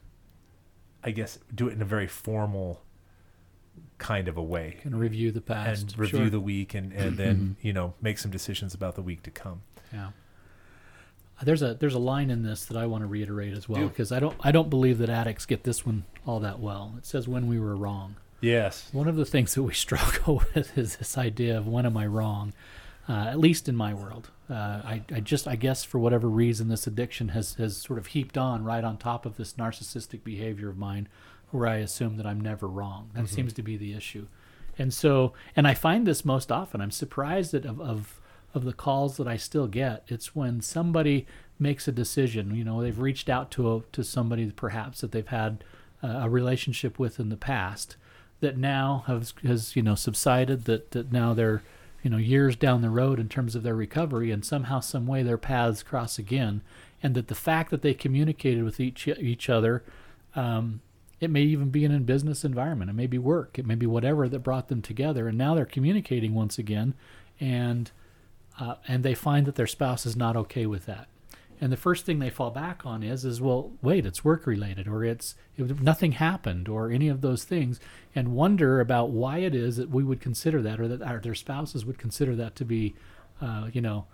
i 1.04 1.12
guess 1.12 1.40
do 1.54 1.68
it 1.68 1.74
in 1.74 1.82
a 1.82 1.86
very 1.86 2.08
formal 2.08 2.82
kind 3.98 4.28
of 4.28 4.38
a 4.38 4.44
way 4.44 4.78
And 4.84 5.00
review 5.00 5.32
the 5.32 5.42
past. 5.42 5.82
and 5.82 5.98
review 6.00 6.20
Sure. 6.20 6.30
the 6.30 6.40
week 6.40 6.74
and 6.74 6.92
and 6.94 7.18
then 7.18 7.56
you 7.62 7.74
know 7.74 7.94
make 8.02 8.18
some 8.18 8.32
decisions 8.32 8.74
about 8.74 8.96
the 8.96 9.02
week 9.02 9.24
to 9.24 9.32
come 9.32 9.62
Yeah. 9.94 10.10
There's 11.42 11.62
a 11.62 11.74
there's 11.74 11.94
a 11.96 12.00
line 12.00 12.30
in 12.30 12.44
this 12.44 12.66
that 12.66 12.78
I 12.78 12.86
want 12.86 13.02
to 13.04 13.08
reiterate 13.08 13.54
as 13.54 13.68
well 13.68 13.88
because 13.90 14.12
I 14.14 14.20
don't 14.20 14.36
I 14.42 14.52
don't 14.52 14.70
believe 14.70 14.98
that 15.00 15.10
addicts 15.10 15.46
get 15.46 15.64
this 15.64 15.86
one 15.86 16.06
all 16.26 16.40
that 16.40 16.60
well. 16.60 16.94
It 16.98 17.06
says 17.06 17.28
when 17.28 17.48
we 17.48 17.60
were 17.60 17.76
wrong. 17.76 18.16
Yes. 18.40 18.88
One 18.94 19.08
of 19.10 19.16
the 19.18 19.26
things 19.26 19.54
that 19.56 19.64
we 19.64 19.74
struggle 19.86 20.42
with 20.56 20.78
is 20.78 20.96
this 20.98 21.18
idea 21.18 21.58
of 21.58 21.68
when 21.68 21.86
am 21.86 21.98
I 21.98 22.06
wrong? 22.06 22.54
Uh, 23.08 23.26
at 23.28 23.38
least 23.38 23.68
in 23.68 23.76
my 23.76 23.94
world, 23.94 24.30
uh, 24.50 24.82
I, 24.84 25.02
I 25.14 25.20
just 25.20 25.48
I 25.48 25.58
guess 25.58 25.84
for 25.84 26.00
whatever 26.00 26.30
reason 26.30 26.70
this 26.70 26.88
addiction 26.88 27.30
has 27.30 27.56
has 27.56 27.76
sort 27.76 28.00
of 28.00 28.08
heaped 28.08 28.38
on 28.38 28.64
right 28.64 28.84
on 28.84 28.98
top 28.98 29.26
of 29.26 29.36
this 29.36 29.54
narcissistic 29.54 30.24
behavior 30.24 30.70
of 30.70 30.78
mine, 30.78 31.10
where 31.52 31.68
I 31.68 31.78
assume 31.78 32.16
that 32.18 32.26
I'm 32.26 32.40
never 32.40 32.68
wrong. 32.68 33.10
That 33.14 33.28
seems 33.28 33.52
to 33.54 33.62
be 33.62 33.76
the 33.76 33.94
issue, 33.94 34.28
and 34.78 34.94
so 34.94 35.34
and 35.56 35.68
I 35.68 35.74
find 35.74 36.08
this 36.08 36.24
most 36.24 36.52
often. 36.52 36.80
I'm 36.80 36.92
surprised 36.92 37.52
that 37.52 37.66
of, 37.66 37.82
of 37.82 38.22
of 38.54 38.64
the 38.64 38.74
calls 38.74 39.18
that 39.18 39.28
I 39.28 39.36
still 39.36 39.68
get, 39.68 40.04
it's 40.08 40.36
when 40.36 40.62
somebody 40.62 41.26
makes 41.60 41.88
a 41.88 41.92
decision. 41.92 42.56
You 42.56 42.64
know, 42.64 42.82
they've 42.82 43.00
reached 43.00 43.28
out 43.28 43.50
to 43.52 43.76
a, 43.76 43.82
to 43.92 44.04
somebody 44.04 44.50
perhaps 44.52 45.02
that 45.02 45.12
they've 45.12 45.28
had 45.28 45.64
a 46.04 46.30
relationship 46.30 47.00
with 47.00 47.20
in 47.20 47.30
the 47.30 47.38
past 47.38 47.96
that 48.42 48.58
now 48.58 49.04
has 49.08 49.34
has 49.44 49.76
you 49.76 49.82
know 49.82 49.96
subsided. 49.96 50.66
That 50.66 50.92
that 50.92 51.12
now 51.12 51.34
they're 51.34 51.64
you 52.04 52.10
know 52.10 52.18
years 52.18 52.56
down 52.56 52.82
the 52.82 52.90
road 52.90 53.20
in 53.20 53.30
terms 53.30 53.56
of 53.56 53.64
their 53.64 53.76
recovery, 53.76 54.30
and 54.30 54.46
somehow 54.46 54.80
some 54.80 55.08
way 55.08 55.24
their 55.24 55.38
paths 55.38 55.82
cross 55.82 56.20
again, 56.20 56.62
and 57.02 57.16
that 57.16 57.28
the 57.28 57.36
fact 57.36 57.72
that 57.72 57.82
they 57.82 57.94
communicated 57.94 58.64
with 58.64 58.80
each 58.80 59.08
each 59.08 59.50
other. 59.50 59.84
Um, 60.36 60.82
it 61.20 61.30
may 61.30 61.44
even 61.44 61.70
be 61.70 61.86
in 61.86 61.96
a 61.96 62.00
business 62.00 62.44
environment. 62.44 62.90
It 62.90 62.96
may 62.96 63.08
be 63.08 63.18
work. 63.18 63.58
It 63.58 63.66
may 63.66 63.76
be 63.76 63.86
whatever 63.86 64.28
that 64.28 64.40
brought 64.40 64.68
them 64.68 64.82
together. 64.82 65.30
And 65.30 65.38
now 65.38 65.56
they're 65.56 65.64
communicating 65.64 66.34
once 66.34 66.58
again, 66.58 66.96
and 67.40 67.90
uh, 68.60 68.76
and 68.88 69.04
they 69.04 69.16
find 69.16 69.46
that 69.46 69.56
their 69.56 69.68
spouse 69.68 70.06
is 70.06 70.18
not 70.18 70.36
okay 70.36 70.66
with 70.66 70.86
that. 70.86 71.08
And 71.62 71.72
the 71.72 71.78
first 71.78 72.06
thing 72.06 72.20
they 72.20 72.30
fall 72.30 72.52
back 72.52 72.86
on 72.86 73.04
is, 73.04 73.24
is 73.26 73.42
well, 73.42 73.72
wait, 73.82 74.06
it's 74.06 74.24
work 74.24 74.46
related, 74.46 74.88
or 74.88 75.04
it's 75.04 75.36
it, 75.58 75.82
nothing 75.82 76.14
happened, 76.14 76.68
or 76.68 76.92
any 76.92 77.08
of 77.10 77.22
those 77.22 77.44
things, 77.44 77.80
and 78.16 78.30
wonder 78.34 78.80
about 78.80 79.10
why 79.12 79.40
it 79.40 79.56
is 79.56 79.78
that 79.78 79.90
we 79.90 80.04
would 80.04 80.20
consider 80.22 80.62
that, 80.62 80.80
or 80.80 80.88
that 80.88 81.02
our, 81.02 81.20
their 81.20 81.36
spouses 81.36 81.86
would 81.86 81.98
consider 81.98 82.36
that 82.36 82.56
to 82.58 82.66
be, 82.66 82.96
uh, 83.42 83.70
you 83.72 83.82
know, 83.82 84.06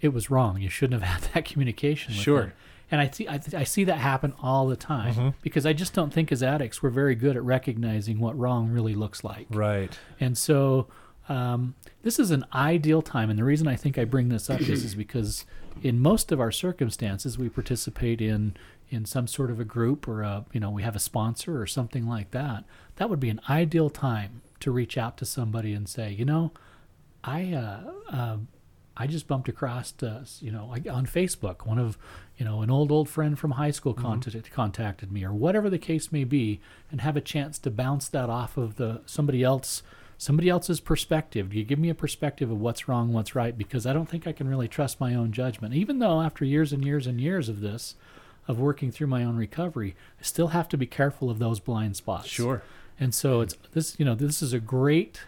it 0.00 0.08
was 0.08 0.30
wrong. 0.30 0.60
You 0.60 0.68
shouldn't 0.70 1.02
have 1.02 1.10
had 1.22 1.34
that 1.34 1.44
communication. 1.44 2.14
With 2.14 2.22
Sure. 2.22 2.40
them. 2.42 2.52
And 2.90 3.02
I 3.02 3.10
see 3.10 3.28
I, 3.28 3.38
I 3.54 3.64
see 3.64 3.84
that 3.84 3.98
happen 3.98 4.32
all 4.42 4.66
the 4.66 4.76
time 4.76 5.34
because 5.42 5.66
I 5.66 5.74
just 5.74 5.92
don't 5.92 6.10
think 6.10 6.32
as 6.32 6.42
addicts 6.42 6.82
we're 6.82 6.88
very 6.88 7.14
good 7.14 7.36
at 7.36 7.44
recognizing 7.44 8.18
what 8.18 8.38
wrong 8.38 8.70
really 8.70 8.94
looks 8.94 9.22
like. 9.22 9.46
Right. 9.50 9.98
And 10.18 10.38
so 10.38 10.86
um, 11.28 11.74
this 12.02 12.18
is 12.18 12.30
an 12.30 12.46
ideal 12.54 13.02
time. 13.02 13.28
And 13.28 13.38
the 13.38 13.44
reason 13.44 13.68
I 13.68 13.76
think 13.76 13.98
I 13.98 14.04
bring 14.06 14.30
this 14.30 14.48
up 14.48 14.62
is, 14.62 14.84
is 14.86 14.94
because 14.94 15.44
in 15.82 16.00
most 16.00 16.32
of 16.32 16.40
our 16.40 16.52
circumstances, 16.52 17.38
we 17.38 17.48
participate 17.48 18.20
in 18.20 18.56
in 18.90 19.04
some 19.04 19.26
sort 19.26 19.50
of 19.50 19.60
a 19.60 19.64
group 19.64 20.08
or 20.08 20.22
a, 20.22 20.44
you 20.52 20.60
know 20.60 20.70
we 20.70 20.82
have 20.82 20.96
a 20.96 21.00
sponsor 21.00 21.60
or 21.60 21.66
something 21.66 22.06
like 22.06 22.30
that. 22.30 22.64
That 22.96 23.10
would 23.10 23.20
be 23.20 23.28
an 23.28 23.40
ideal 23.48 23.90
time 23.90 24.42
to 24.60 24.70
reach 24.70 24.98
out 24.98 25.16
to 25.18 25.24
somebody 25.24 25.72
and 25.72 25.88
say, 25.88 26.10
you 26.10 26.24
know, 26.24 26.52
I 27.22 27.52
uh, 27.52 27.92
uh, 28.10 28.36
I 28.96 29.06
just 29.06 29.28
bumped 29.28 29.48
across, 29.48 29.94
uh, 30.02 30.24
you 30.40 30.50
know, 30.50 30.66
like 30.66 30.88
on 30.90 31.06
Facebook, 31.06 31.64
one 31.64 31.78
of, 31.78 31.96
you 32.36 32.44
know, 32.44 32.62
an 32.62 32.70
old 32.70 32.90
old 32.90 33.08
friend 33.08 33.38
from 33.38 33.52
high 33.52 33.70
school 33.70 33.94
contacted 33.94 34.50
contacted 34.50 35.12
me, 35.12 35.24
or 35.24 35.32
whatever 35.32 35.70
the 35.70 35.78
case 35.78 36.10
may 36.10 36.24
be, 36.24 36.60
and 36.90 37.00
have 37.00 37.16
a 37.16 37.20
chance 37.20 37.58
to 37.60 37.70
bounce 37.70 38.08
that 38.08 38.28
off 38.28 38.56
of 38.56 38.74
the 38.76 39.02
somebody 39.06 39.44
else, 39.44 39.82
somebody 40.18 40.48
else's 40.48 40.80
perspective. 40.80 41.50
Do 41.50 41.58
you 41.58 41.64
give 41.64 41.78
me 41.78 41.88
a 41.88 41.94
perspective 41.94 42.50
of 42.50 42.60
what's 42.60 42.88
wrong, 42.88 43.12
what's 43.12 43.34
right, 43.34 43.56
because 43.56 43.86
I 43.86 43.92
don't 43.92 44.08
think 44.08 44.26
I 44.26 44.32
can 44.32 44.48
really 44.48 44.68
trust 44.68 45.00
my 45.00 45.14
own 45.14 45.32
judgment, 45.32 45.74
even 45.74 46.00
though 46.00 46.20
after 46.20 46.44
years 46.44 46.72
and 46.72 46.84
years 46.84 47.06
and 47.06 47.20
years 47.20 47.48
of 47.48 47.60
this, 47.60 47.94
of 48.48 48.58
working 48.58 48.90
through 48.90 49.06
my 49.06 49.22
own 49.22 49.36
recovery, 49.36 49.94
I 50.20 50.24
still 50.24 50.48
have 50.48 50.68
to 50.70 50.76
be 50.76 50.86
careful 50.86 51.30
of 51.30 51.38
those 51.38 51.60
blind 51.60 51.96
spots. 51.96 52.28
Sure. 52.28 52.62
And 52.98 53.14
so 53.14 53.40
it's 53.42 53.56
this, 53.72 53.98
you 53.98 54.04
know, 54.04 54.14
this 54.14 54.42
is 54.42 54.52
a 54.52 54.58
great, 54.58 55.20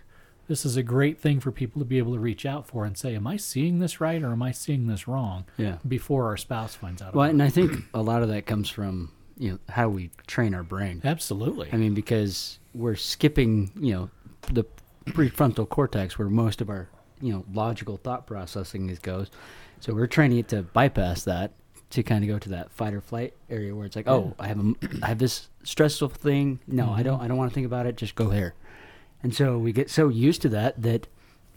this 0.49 0.67
is 0.67 0.77
a 0.77 0.83
great 0.83 1.21
thing 1.21 1.39
for 1.39 1.53
people 1.53 1.81
to 1.81 1.85
be 1.85 1.99
able 1.99 2.15
to 2.15 2.19
reach 2.19 2.45
out 2.45 2.67
for 2.67 2.85
and 2.85 2.99
say, 2.99 3.15
"Am 3.15 3.27
I 3.27 3.37
seeing 3.37 3.79
this 3.79 4.01
right 4.01 4.21
or 4.21 4.33
am 4.33 4.43
I 4.43 4.51
seeing 4.51 4.89
this 4.89 5.07
wrong?" 5.07 5.45
Yeah. 5.57 5.77
Before 5.87 6.27
our 6.27 6.37
spouse 6.37 6.75
finds 6.75 7.01
out. 7.01 7.15
Well, 7.15 7.31
and 7.31 7.41
I 7.41 7.49
think 7.49 7.85
a 7.95 8.03
lot 8.03 8.23
of 8.23 8.29
that 8.31 8.47
comes 8.47 8.69
from 8.69 9.13
you 9.37 9.53
know 9.53 9.59
how 9.69 9.89
we 9.89 10.11
train 10.27 10.53
our 10.53 10.65
brain. 10.65 11.01
Absolutely. 11.05 11.69
I 11.73 11.77
mean, 11.77 11.95
because 11.95 12.59
we're 12.75 12.97
skipping, 12.97 13.71
you 13.79 13.95
know, 13.95 14.11
the 14.53 14.65
prefrontal 15.07 15.69
cortex 15.69 16.19
where 16.19 16.29
most 16.29 16.61
of 16.61 16.69
our, 16.71 16.89
you 17.21 17.33
know, 17.33 17.45
logical 17.53 17.97
thought 17.97 18.27
processing 18.27 18.91
is 18.91 18.99
goes. 18.99 19.31
So 19.81 19.95
we're 19.95 20.07
training 20.07 20.39
it 20.39 20.49
to 20.49 20.63
bypass 20.63 21.23
that 21.25 21.53
to 21.91 22.03
kind 22.03 22.23
of 22.23 22.29
go 22.29 22.39
to 22.39 22.49
that 22.51 22.71
fight 22.71 22.95
or 22.95 23.01
flight 23.01 23.35
area 23.49 23.75
where 23.75 23.87
it's 23.87 23.97
like, 23.97 24.09
oh, 24.09 24.35
I 24.39 24.47
have 24.47 24.61
a, 24.61 24.75
I 25.03 25.09
have 25.09 25.19
this 25.19 25.49
stressful 25.65 26.11
thing. 26.11 26.61
No, 26.67 26.85
I 26.85 26.87
mm-hmm. 26.87 27.03
don't, 27.03 27.21
I 27.21 27.29
don't 27.29 27.37
want 27.37 27.51
to 27.51 27.55
think 27.55 27.67
about 27.67 27.87
it. 27.87 27.97
Just 27.97 28.15
go 28.15 28.31
here. 28.31 28.55
And 29.23 29.35
so 29.35 29.59
we 29.59 29.73
get 29.73 29.91
so 29.91 30.09
used 30.09 30.43
to 30.43 30.49
that 30.51 30.81
that 30.83 31.07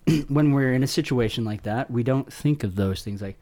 when 0.28 0.52
we're 0.52 0.74
in 0.74 0.84
a 0.84 0.88
situation 0.88 1.46
like 1.46 1.64
that, 1.64 1.90
we 1.92 2.04
don't 2.04 2.32
think 2.32 2.64
of 2.64 2.76
those 2.76 3.04
things 3.04 3.22
like, 3.22 3.38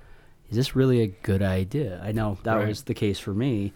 is 0.49 0.57
this 0.57 0.75
really 0.75 1.01
a 1.01 1.07
good 1.07 1.41
idea? 1.41 2.01
I 2.03 2.11
know 2.11 2.37
that 2.43 2.55
Right. 2.55 2.67
was 2.67 2.83
the 2.83 2.93
case 2.93 3.19
for 3.19 3.33
me, 3.33 3.71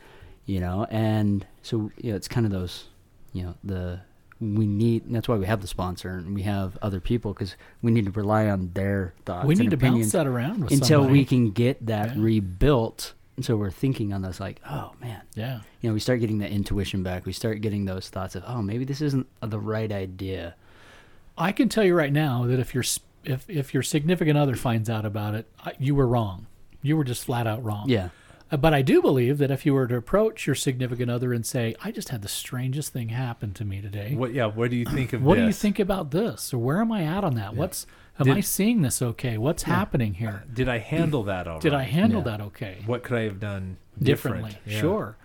you 0.45 0.59
know, 0.59 0.85
and 0.89 1.45
so 1.61 1.89
you 1.97 2.11
know, 2.11 2.17
it's 2.17 2.27
kind 2.27 2.45
of 2.45 2.51
those, 2.51 2.85
you 3.31 3.43
know, 3.43 3.55
the 3.63 4.01
we 4.41 4.65
need. 4.67 5.03
That's 5.11 5.27
why 5.27 5.35
we 5.37 5.45
have 5.45 5.61
the 5.61 5.67
sponsor 5.67 6.09
and 6.09 6.35
we 6.35 6.41
have 6.43 6.77
other 6.81 6.99
people 6.99 7.33
because 7.33 7.55
we 7.81 7.91
need 7.91 8.05
to 8.05 8.11
rely 8.11 8.47
on 8.47 8.71
their 8.73 9.13
thoughts. 9.25 9.47
we 9.47 9.55
need 9.55 9.71
to 9.71 9.77
bounce 9.77 10.11
that 10.11 10.27
around 10.27 10.63
until 10.63 10.79
somebody. 10.85 11.11
we 11.13 11.25
can 11.25 11.51
get 11.51 11.85
that 11.85 12.15
Yeah. 12.15 12.21
rebuilt. 12.23 13.13
And 13.37 13.43
so 13.45 13.57
we're 13.57 13.71
thinking 13.71 14.13
on 14.13 14.21
this 14.21 14.39
like, 14.39 14.61
oh 14.69 14.91
man, 15.01 15.21
Yeah. 15.35 15.59
you 15.81 15.89
know, 15.89 15.93
we 15.93 15.99
start 15.99 16.19
getting 16.21 16.37
that 16.39 16.51
intuition 16.51 17.03
back. 17.03 17.25
We 17.25 17.33
start 17.33 17.61
getting 17.61 17.85
those 17.85 18.09
thoughts 18.09 18.35
of, 18.35 18.43
oh, 18.47 18.61
maybe 18.61 18.85
this 18.85 19.01
isn't 19.01 19.27
the 19.41 19.59
right 19.59 19.91
idea. 19.91 20.55
I 21.37 21.51
can 21.51 21.67
tell 21.67 21.83
you 21.83 21.95
right 21.95 22.13
now 22.13 22.45
that 22.45 22.59
if 22.59 22.73
your 22.73 22.83
if 23.25 23.49
if 23.49 23.73
your 23.73 23.83
significant 23.83 24.37
other 24.37 24.55
finds 24.55 24.89
out 24.89 25.05
about 25.05 25.33
it, 25.33 25.47
you 25.79 25.95
were 25.95 26.07
wrong. 26.07 26.45
You 26.81 26.95
were 26.95 27.03
just 27.03 27.23
flat 27.25 27.47
out 27.47 27.63
wrong. 27.63 27.89
Yeah. 27.89 28.09
But 28.57 28.73
I 28.73 28.81
do 28.81 29.01
believe 29.01 29.37
that 29.39 29.51
if 29.51 29.65
you 29.65 29.73
were 29.73 29.87
to 29.87 29.95
approach 29.95 30.45
your 30.47 30.55
significant 30.55 31.09
other 31.11 31.33
and 31.33 31.45
say, 31.45 31.75
"I 31.83 31.91
just 31.91 32.09
had 32.09 32.21
the 32.21 32.27
strangest 32.27 32.93
thing 32.93 33.09
happen 33.09 33.53
to 33.53 33.65
me 33.65 33.81
today," 33.81 34.13
What? 34.15 34.33
Yeah. 34.33 34.45
What 34.47 34.69
do 34.69 34.75
you 34.75 34.85
think 34.85 35.13
of 35.13 35.23
what 35.23 35.35
do 35.35 35.45
you 35.45 35.51
think 35.53 35.79
about 35.79 36.11
this 36.11 36.53
or 36.53 36.57
where 36.57 36.79
am 36.81 36.91
i 36.91 37.03
at 37.03 37.23
on 37.23 37.35
that 37.35 37.55
what's 37.55 37.85
am 38.19 38.31
i 38.31 38.39
seeing 38.39 38.81
this 38.81 39.01
okay 39.01 39.37
what's 39.37 39.63
happening 39.63 40.13
here 40.15 40.43
Did 40.53 40.69
I 40.69 40.77
handle 40.79 41.23
that 41.23 41.47
all 41.47 41.59
did 41.59 41.73
i 41.73 41.83
handle 41.83 42.19
Yeah. 42.25 42.31
that 42.37 42.41
okay 42.47 42.77
What 42.85 43.03
could 43.03 43.17
I 43.17 43.23
have 43.23 43.39
done 43.39 43.77
differently 44.01 44.51
different? 44.51 44.73
Yeah. 44.73 44.79
sure 44.81 45.17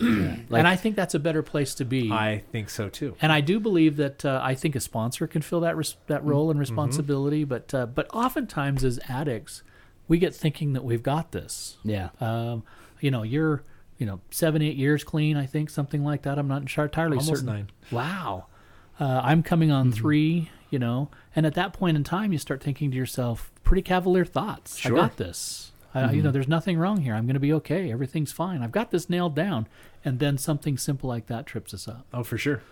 Like- 0.00 0.08
and 0.60 0.68
i 0.68 0.76
think 0.76 0.94
that's 0.96 1.14
a 1.14 1.18
better 1.18 1.42
place 1.42 1.74
to 1.76 1.84
be 1.84 2.10
I 2.12 2.42
think 2.52 2.70
so 2.70 2.88
too. 2.88 3.16
and 3.20 3.32
i 3.32 3.40
do 3.40 3.58
believe 3.58 3.96
that 3.96 4.24
uh, 4.24 4.40
i 4.42 4.54
think 4.54 4.76
a 4.76 4.80
sponsor 4.80 5.26
can 5.26 5.42
fill 5.42 5.60
that 5.60 5.76
res- 5.76 5.96
that 6.06 6.24
role 6.24 6.50
and 6.50 6.60
responsibility 6.60 7.42
but 7.44 7.72
uh, 7.74 7.86
but 7.86 8.06
oftentimes 8.14 8.84
as 8.84 9.00
addicts 9.08 9.62
we 10.08 10.18
get 10.18 10.34
thinking 10.34 10.72
that 10.72 10.84
we've 10.84 11.02
got 11.02 11.32
this. 11.32 11.76
Yeah. 11.84 12.08
um, 12.20 12.64
you 13.00 13.10
know 13.10 13.22
you're 13.22 13.62
you 13.98 14.06
know 14.06 14.20
seven 14.30 14.60
eight 14.62 14.76
years 14.76 15.04
clean 15.04 15.36
i 15.36 15.46
think 15.46 15.70
something 15.70 16.04
like 16.04 16.22
that. 16.22 16.38
I'm 16.38 16.48
not 16.48 16.62
entirely 16.62 17.18
Almost 17.18 17.28
certain 17.28 17.46
nine. 17.46 17.70
wow. 17.92 18.46
Uh, 18.98 19.20
i'm 19.22 19.44
coming 19.44 19.70
on 19.70 19.92
three 19.92 20.50
you 20.70 20.78
know. 20.78 21.08
And 21.34 21.46
at 21.46 21.54
that 21.54 21.72
point 21.72 21.96
in 21.96 22.04
time 22.04 22.32
you 22.32 22.38
start 22.38 22.62
thinking 22.62 22.90
to 22.90 22.96
yourself 22.96 23.50
pretty 23.64 23.82
cavalier 23.82 24.24
thoughts. 24.24 24.76
Sure. 24.76 24.96
i 24.96 25.00
got 25.02 25.16
this. 25.16 25.72
I, 25.94 26.12
you 26.12 26.22
know 26.22 26.30
there's 26.30 26.48
nothing 26.48 26.78
wrong 26.78 27.00
here. 27.00 27.14
I'm 27.14 27.24
going 27.24 27.34
to 27.34 27.40
be 27.40 27.52
okay. 27.54 27.90
Everything's 27.90 28.30
fine. 28.30 28.62
I've 28.62 28.72
got 28.72 28.90
this 28.90 29.08
nailed 29.08 29.34
down. 29.34 29.66
And 30.04 30.18
then 30.18 30.38
something 30.38 30.76
simple 30.78 31.08
like 31.08 31.26
that 31.26 31.46
trips 31.46 31.72
us 31.74 31.88
up. 31.88 32.06
Oh, 32.12 32.22
for 32.22 32.38
sure. 32.38 32.62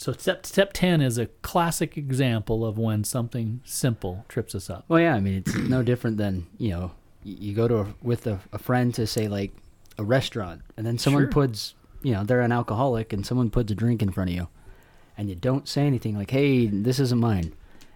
So 0.00 0.12
step 0.12 0.46
step 0.46 0.72
10 0.72 1.02
is 1.02 1.18
a 1.18 1.26
classic 1.42 1.96
example 1.98 2.64
of 2.64 2.78
when 2.78 3.04
something 3.04 3.60
simple 3.64 4.24
trips 4.28 4.54
us 4.54 4.70
up 4.70 4.84
Well, 4.88 5.00
yeah. 5.00 5.14
I 5.14 5.20
mean, 5.20 5.34
it's 5.34 5.54
no 5.54 5.82
different 5.82 6.16
than 6.16 6.46
you 6.58 6.70
know, 6.70 6.92
you 7.22 7.54
go 7.54 7.68
to 7.68 7.78
a, 7.80 7.86
with 8.02 8.26
a, 8.26 8.40
a 8.52 8.58
friend 8.58 8.94
to 8.94 9.06
say 9.06 9.28
like 9.28 9.52
a 9.98 10.02
restaurant, 10.04 10.62
and 10.78 10.86
then 10.86 10.96
someone 10.96 11.24
Sure. 11.24 11.32
puts, 11.32 11.74
you 12.02 12.12
know, 12.14 12.24
they're 12.24 12.40
an 12.40 12.52
alcoholic, 12.52 13.12
and 13.12 13.26
someone 13.26 13.50
puts 13.50 13.70
a 13.70 13.74
drink 13.74 14.00
in 14.00 14.10
front 14.10 14.30
of 14.30 14.36
you, 14.36 14.48
and 15.18 15.28
you 15.28 15.34
don't 15.34 15.68
say 15.68 15.82
anything 15.86 16.16
like, 16.16 16.30
"Hey, 16.30 16.66
this 16.68 16.98
isn't 16.98 17.20
mine," 17.20 17.52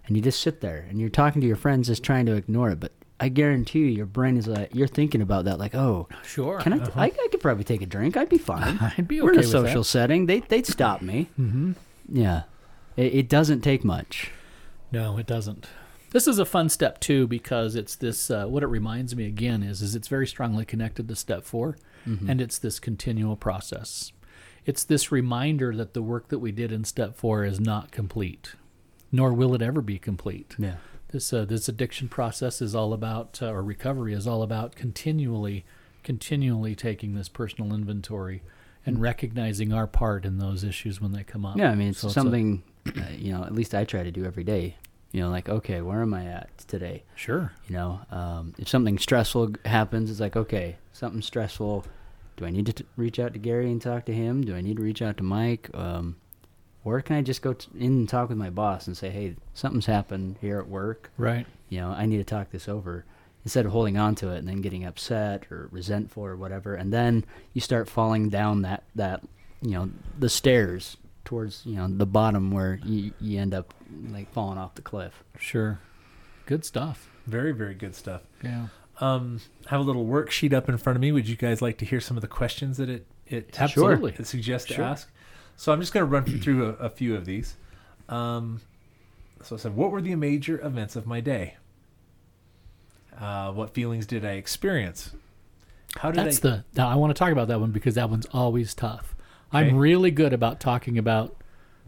and 0.07 0.15
you 0.15 0.23
just 0.23 0.41
sit 0.43 0.61
there 0.61 0.85
and 0.91 1.01
you're 1.01 1.09
talking 1.09 1.41
to 1.41 1.47
your 1.47 1.57
friends, 1.57 1.87
just 1.89 2.03
trying 2.03 2.27
to 2.27 2.35
ignore 2.35 2.69
it. 2.71 2.81
But 2.81 2.93
I 3.19 3.31
guarantee 3.31 3.79
you, 3.79 3.87
your 3.87 4.05
brain 4.05 4.37
is 4.37 4.47
like, 4.47 4.75
you're 4.75 4.87
thinking 4.99 5.23
about 5.23 5.47
that, 5.47 5.59
like, 5.59 5.75
"Oh, 5.75 6.07
sure 6.23 6.59
can 6.61 6.75
I? 6.75 6.85
I, 6.95 7.05
I 7.07 7.29
could 7.31 7.41
probably 7.41 7.65
take 7.65 7.81
a 7.81 7.87
drink. 7.87 8.19
I'd 8.19 8.29
be 8.29 8.37
fine. 8.37 8.79
I'd 8.99 9.09
be 9.09 9.23
We're 9.23 9.33
in 9.33 9.37
a 9.39 9.41
with 9.41 9.53
that. 9.53 9.69
social 9.69 9.85
setting. 9.85 10.27
They 10.27 10.41
they'd 10.41 10.67
stop 10.67 11.01
me. 11.01 11.31
mm-hmm. 11.41 11.73
Yeah, 12.09 12.43
it, 12.97 13.15
it 13.15 13.29
doesn't 13.29 13.61
take 13.61 13.85
much. 13.85 14.31
No, 14.93 15.19
it 15.19 15.27
doesn't. 15.27 15.67
This 16.11 16.29
is 16.29 16.39
a 16.39 16.45
fun 16.45 16.69
step 16.69 17.01
too 17.01 17.27
because 17.27 17.75
it's 17.75 17.97
this. 17.97 18.31
Uh, 18.31 18.47
what 18.47 18.63
it 18.63 18.69
reminds 18.69 19.17
me 19.17 19.27
again 19.27 19.63
is 19.63 19.83
is 19.83 19.95
it's 19.95 20.09
very 20.09 20.27
strongly 20.27 20.65
connected 20.65 21.09
to 21.09 21.17
step 21.17 21.45
4 21.45 21.77
and 22.29 22.41
it's 22.41 22.59
this 22.59 22.79
continual 22.79 23.35
process. 23.35 24.13
It's 24.67 24.85
this 24.85 25.13
reminder 25.13 25.75
that 25.77 25.95
the 25.95 26.03
work 26.03 26.29
that 26.29 26.39
we 26.39 26.53
did 26.53 26.73
in 26.73 26.85
step 26.85 27.17
four 27.17 27.45
is 27.45 27.61
not 27.61 27.91
complete, 27.91 28.55
nor 29.13 29.33
will 29.33 29.55
it 29.55 29.63
ever 29.63 29.81
be 29.81 29.99
complete. 29.99 30.55
Yeah. 30.59 30.77
This 31.09 31.33
uh, 31.33 31.45
this 31.45 31.69
addiction 31.69 32.09
process 32.09 32.61
is 32.63 32.75
all 32.75 32.93
about, 32.93 33.41
uh, 33.43 33.51
or 33.51 33.63
recovery 33.63 34.15
is 34.15 34.27
all 34.27 34.43
about 34.43 34.75
continually, 34.75 35.65
continually 36.03 36.75
taking 36.75 37.15
this 37.15 37.29
personal 37.29 37.75
inventory 37.75 38.43
and 38.87 39.01
recognizing 39.01 39.73
our 39.73 39.87
part 39.87 40.25
in 40.25 40.39
those 40.39 40.65
issues 40.65 41.01
when 41.01 41.13
they 41.13 41.25
come 41.25 41.45
up. 41.47 41.57
Yeah, 41.57 41.71
I 41.71 41.75
mean, 41.75 41.89
it's 41.91 42.01
So 42.01 42.09
a- 42.09 42.13
something, 42.13 42.63
uh, 42.87 43.01
you 43.17 43.33
know, 43.33 43.45
at 43.45 43.53
least 43.55 43.75
I 43.75 43.85
try 43.85 44.03
to 44.03 44.11
do 44.11 44.25
every 44.25 44.45
day. 44.45 44.77
You 45.13 45.21
know, 45.21 45.31
like, 45.31 45.49
okay, 45.49 45.81
where 45.81 46.03
am 46.03 46.13
I 46.13 46.27
at 46.27 46.59
today? 46.67 47.05
sure. 47.15 47.53
You 47.69 47.77
know, 47.77 48.01
um, 48.11 48.53
if 48.59 48.69
something 48.69 48.99
stressful 48.99 49.55
happens, 49.65 50.11
it's 50.11 50.19
like, 50.21 50.35
okay, 50.37 50.77
something 50.93 51.23
stressful. 51.23 51.85
Do 52.37 52.45
I 52.45 52.51
need 52.51 52.67
to 52.67 52.73
t- 52.73 52.85
reach 52.97 53.21
out 53.21 53.33
to 53.35 53.39
Gary 53.39 53.71
and 53.71 53.81
talk 53.81 54.07
to 54.07 54.13
him? 54.13 54.43
Do 54.43 54.57
I 54.57 54.61
need 54.61 54.77
to 54.79 54.83
reach 54.83 55.01
out 55.03 55.17
to 55.19 55.23
Mike? 55.23 55.71
Um, 55.73 56.17
or 56.83 57.01
can 57.01 57.15
I 57.17 57.23
just 57.23 57.43
go 57.43 57.53
t- 57.53 57.69
in 57.79 57.93
and 57.93 58.09
talk 58.09 58.29
with 58.29 58.37
my 58.39 58.51
boss 58.51 58.89
and 58.89 58.97
say, 58.97 59.11
hey, 59.11 59.37
something's 59.55 59.87
happened 59.87 60.37
here 60.41 60.59
at 60.59 60.69
work. 60.69 61.13
Right. 61.17 61.47
You 61.69 61.79
know, 61.81 61.91
I 61.91 62.07
need 62.07 62.19
to 62.19 62.25
talk 62.25 62.51
this 62.51 62.69
over. 62.69 63.05
Instead 63.45 63.67
of 63.67 63.73
holding 63.73 63.99
on 63.99 64.15
to 64.15 64.31
it 64.31 64.39
and 64.39 64.49
then 64.49 64.63
getting 64.63 64.85
upset 64.85 65.51
or 65.53 65.69
resentful 65.71 66.25
or 66.25 66.35
whatever, 66.35 66.75
and 66.75 66.93
then 66.93 67.25
you 67.53 67.61
start 67.61 67.89
falling 67.91 68.31
down 68.31 68.63
that 68.63 68.85
that 68.95 69.23
you 69.61 69.73
know 69.73 69.91
the 70.19 70.31
stairs 70.31 70.97
towards 71.25 71.65
you 71.67 71.77
know 71.77 71.87
the 71.89 72.07
bottom 72.07 72.51
where 72.51 72.81
you 72.85 73.13
you 73.21 73.39
end 73.39 73.53
up 73.53 73.75
like 74.11 74.33
falling 74.33 74.59
off 74.59 74.75
the 74.75 74.83
cliff. 74.83 75.23
Sure. 75.39 75.79
Good 76.47 76.65
stuff. 76.65 77.11
Very, 77.27 77.53
very 77.53 77.75
good 77.75 77.95
stuff. 77.95 78.23
Yeah. 78.43 78.67
Um, 79.01 79.41
I 79.67 79.71
have 79.71 79.81
a 79.81 79.85
little 79.85 80.07
worksheet 80.07 80.53
up 80.53 80.69
in 80.69 80.77
front 80.77 80.97
of 80.97 81.01
me. 81.01 81.11
Would 81.11 81.29
you 81.29 81.37
guys 81.37 81.61
like 81.63 81.79
to 81.79 81.85
hear 81.85 82.01
some 82.01 82.17
of 82.17 82.21
the 82.21 82.29
questions 82.29 82.77
that 82.77 82.89
it 82.89 83.07
it, 83.27 83.61
Absolutely. 83.61 84.15
it 84.19 84.27
suggests 84.27 84.69
to 84.69 84.83
ask? 84.83 85.11
So 85.57 85.73
I'm 85.73 85.81
just 85.81 85.93
going 85.93 86.03
to 86.03 86.11
run 86.11 86.25
through 86.25 86.67
a, 86.67 86.73
a 86.85 86.91
few 86.91 87.15
of 87.15 87.25
these. 87.25 87.57
Um, 88.09 88.61
so 89.43 89.57
I 89.57 89.59
said, 89.59 89.77
what 89.77 89.91
were 89.91 90.03
the 90.03 90.15
major 90.17 90.61
events 90.61 90.97
of 90.97 91.07
my 91.07 91.21
day? 91.21 91.57
Uh, 93.19 93.53
what 93.53 93.75
feelings 93.75 94.07
did 94.07 94.25
I 94.25 94.33
experience? 94.33 95.13
How 95.97 96.11
did 96.11 96.25
That's 96.25 96.39
I? 96.45 96.49
the. 96.49 96.65
Now 96.77 96.89
I 96.89 96.97
want 96.97 97.15
to 97.15 97.19
talk 97.19 97.31
about 97.33 97.49
that 97.49 97.61
one 97.61 97.71
because 97.71 97.95
that 97.95 98.11
one's 98.11 98.27
always 98.33 98.75
tough. 98.75 99.15
Okay. 99.55 99.69
I'm 99.69 99.77
really 99.77 100.11
good 100.11 100.33
about 100.33 100.61
talking 100.61 100.99
about. 100.99 101.37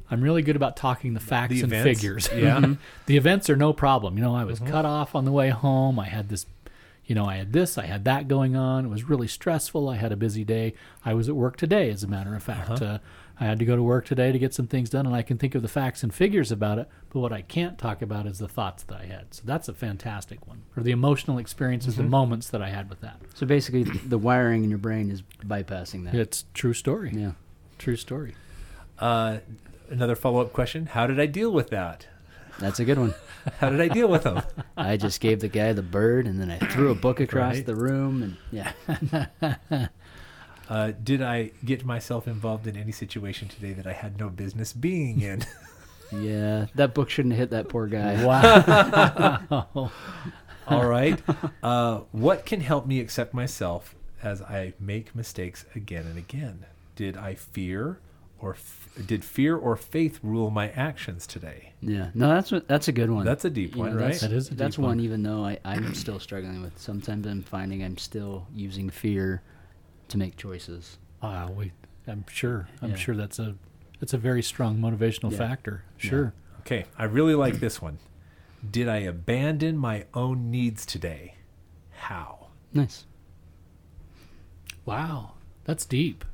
I'm 0.08 0.20
really 0.20 0.42
good 0.42 0.54
about 0.54 0.76
talking 0.76 1.14
the 1.14 1.20
facts 1.20 1.54
The 1.54 1.62
and 1.62 1.72
events? 1.72 2.00
figures. 2.00 2.28
Yeah. 2.32 2.58
Mm-hmm. 2.60 2.74
the 3.06 3.16
events 3.16 3.50
are 3.50 3.56
no 3.56 3.72
problem. 3.72 4.16
You 4.16 4.22
know, 4.22 4.36
I 4.36 4.44
was 4.44 4.60
cut 4.60 4.84
off 4.84 5.16
on 5.16 5.24
the 5.24 5.32
way 5.32 5.50
home. 5.50 5.98
I 5.98 6.06
had 6.06 6.28
this. 6.28 6.46
You 7.06 7.14
know, 7.14 7.24
I 7.24 7.36
had 7.36 7.52
this. 7.52 7.78
I 7.78 7.86
had 7.86 8.04
that 8.04 8.26
going 8.28 8.56
on. 8.56 8.84
It 8.84 8.88
was 8.88 9.08
really 9.08 9.28
stressful. 9.28 9.88
I 9.88 9.96
had 9.96 10.10
a 10.12 10.16
busy 10.16 10.44
day. 10.44 10.74
I 11.04 11.14
was 11.14 11.28
at 11.28 11.36
work 11.36 11.56
today, 11.56 11.90
as 11.90 12.02
a 12.02 12.08
matter 12.08 12.34
of 12.34 12.42
fact. 12.42 12.70
Uh-huh. 12.70 12.84
Uh, 12.84 12.98
I 13.38 13.44
had 13.44 13.58
to 13.58 13.64
go 13.66 13.76
to 13.76 13.82
work 13.82 14.06
today 14.06 14.32
to 14.32 14.38
get 14.38 14.54
some 14.54 14.66
things 14.66 14.88
done, 14.90 15.04
and 15.06 15.14
I 15.14 15.20
can 15.22 15.36
think 15.36 15.54
of 15.54 15.60
the 15.62 15.68
facts 15.68 16.02
and 16.02 16.14
figures 16.14 16.50
about 16.50 16.78
it. 16.78 16.88
But 17.10 17.20
what 17.20 17.32
I 17.32 17.42
can't 17.42 17.76
talk 17.78 18.00
about 18.00 18.26
is 18.26 18.38
the 18.38 18.48
thoughts 18.48 18.82
that 18.84 18.98
I 18.98 19.04
had. 19.06 19.34
So 19.34 19.42
that's 19.44 19.68
a 19.68 19.74
fantastic 19.74 20.46
one, 20.46 20.62
or 20.76 20.82
the 20.82 20.90
emotional 20.92 21.36
experiences, 21.38 21.94
Mm-hmm. 21.94 22.02
the 22.04 22.08
moments 22.08 22.48
that 22.48 22.62
I 22.62 22.70
had 22.70 22.88
with 22.88 23.00
that. 23.02 23.20
So 23.34 23.44
basically, 23.46 23.82
the 23.84 24.16
wiring 24.18 24.64
in 24.64 24.70
your 24.70 24.78
brain 24.78 25.10
is 25.10 25.22
bypassing 25.44 26.04
that. 26.04 26.14
It's 26.14 26.44
true 26.54 26.72
story. 26.74 27.12
Yeah. 27.14 27.32
True 27.78 27.96
story. 27.96 28.34
uh, 28.98 29.38
another 29.90 30.14
follow 30.16 30.40
up 30.40 30.52
question: 30.54 30.86
How 30.86 31.06
did 31.06 31.20
I 31.20 31.26
deal 31.26 31.50
with 31.52 31.68
that? 31.70 32.06
That's 32.58 32.80
a 32.80 32.86
good 32.86 32.98
one. 32.98 33.12
How 33.58 33.68
did 33.68 33.82
I 33.82 33.88
deal 33.88 34.08
with 34.08 34.22
them? 34.22 34.42
I 34.78 34.96
just 34.96 35.20
gave 35.20 35.40
the 35.40 35.48
guy 35.48 35.74
the 35.74 35.82
bird, 35.82 36.26
and 36.26 36.40
then 36.40 36.50
I 36.50 36.56
threw 36.58 36.90
a 36.90 36.94
book 36.94 37.20
across 37.20 37.56
Right. 37.56 37.66
the 37.66 37.76
room, 37.76 38.22
and 38.22 38.36
yeah, 38.50 39.26
Uh, 40.68 40.92
did 41.02 41.22
I 41.22 41.52
get 41.64 41.84
myself 41.84 42.26
involved 42.26 42.66
in 42.66 42.76
any 42.76 42.92
situation 42.92 43.48
today 43.48 43.72
that 43.72 43.86
I 43.86 43.92
had 43.92 44.18
no 44.18 44.28
business 44.28 44.72
being 44.72 45.20
in? 45.20 45.44
yeah, 46.12 46.66
that 46.74 46.92
book 46.94 47.08
shouldn't 47.10 47.34
have 47.34 47.38
hit 47.38 47.50
that 47.50 47.68
poor 47.68 47.86
guy. 47.86 48.24
Wow. 48.24 49.90
All 50.68 50.86
right. 50.86 51.20
Uh, 51.62 52.00
what 52.10 52.44
can 52.44 52.60
help 52.60 52.86
me 52.86 52.98
accept 53.00 53.32
myself 53.32 53.94
as 54.22 54.42
I 54.42 54.72
make 54.80 55.14
mistakes 55.14 55.64
again 55.76 56.06
and 56.06 56.18
again? 56.18 56.64
Did 56.96 57.16
I 57.16 57.34
fear 57.34 58.00
or 58.40 58.52
f- 58.54 58.88
did 59.06 59.24
fear 59.24 59.56
or 59.56 59.76
faith 59.76 60.18
rule 60.22 60.50
my 60.50 60.70
actions 60.70 61.26
today? 61.26 61.72
Yeah, 61.80 62.10
no, 62.14 62.28
that's 62.28 62.50
a, 62.52 62.60
that's 62.60 62.88
a 62.88 62.92
good 62.92 63.10
one. 63.10 63.24
That's 63.24 63.44
a 63.44 63.50
deep 63.50 63.74
You 63.76 63.82
one, 63.82 63.96
know, 63.96 64.02
right? 64.02 64.08
That's, 64.10 64.20
That 64.22 64.32
is 64.32 64.50
a 64.50 64.54
that's 64.54 64.78
one. 64.78 64.88
one. 64.88 65.00
Even 65.00 65.22
though 65.22 65.44
I, 65.44 65.58
I'm 65.64 65.94
still 65.94 66.18
struggling 66.18 66.62
with. 66.62 66.76
Sometimes 66.78 67.26
I'm 67.26 67.42
finding 67.42 67.84
I'm 67.84 67.98
still 67.98 68.46
using 68.54 68.90
fear 68.90 69.42
to 70.08 70.18
make 70.18 70.36
choices. 70.36 70.98
Ah, 71.22 71.48
we. 71.48 71.72
I'm 72.06 72.24
sure. 72.30 72.68
I'm 72.82 72.90
Yeah. 72.90 72.96
sure 72.96 73.14
that's 73.16 73.38
a. 73.38 73.56
That's 74.00 74.12
a 74.12 74.18
very 74.18 74.42
strong 74.42 74.78
motivational 74.78 75.30
Yeah. 75.32 75.38
factor. 75.38 75.84
Sure. 75.96 76.34
Okay, 76.60 76.84
I 76.98 77.04
really 77.04 77.34
like 77.34 77.60
this 77.60 77.80
one. 77.80 77.98
Did 78.68 78.88
I 78.88 78.98
abandon 78.98 79.78
my 79.78 80.04
own 80.12 80.50
needs 80.50 80.84
today? 80.84 81.36
How? 81.92 82.48
Nice. 82.74 83.06
Wow, 84.84 85.32
that's 85.64 85.84
deep. 85.86 86.24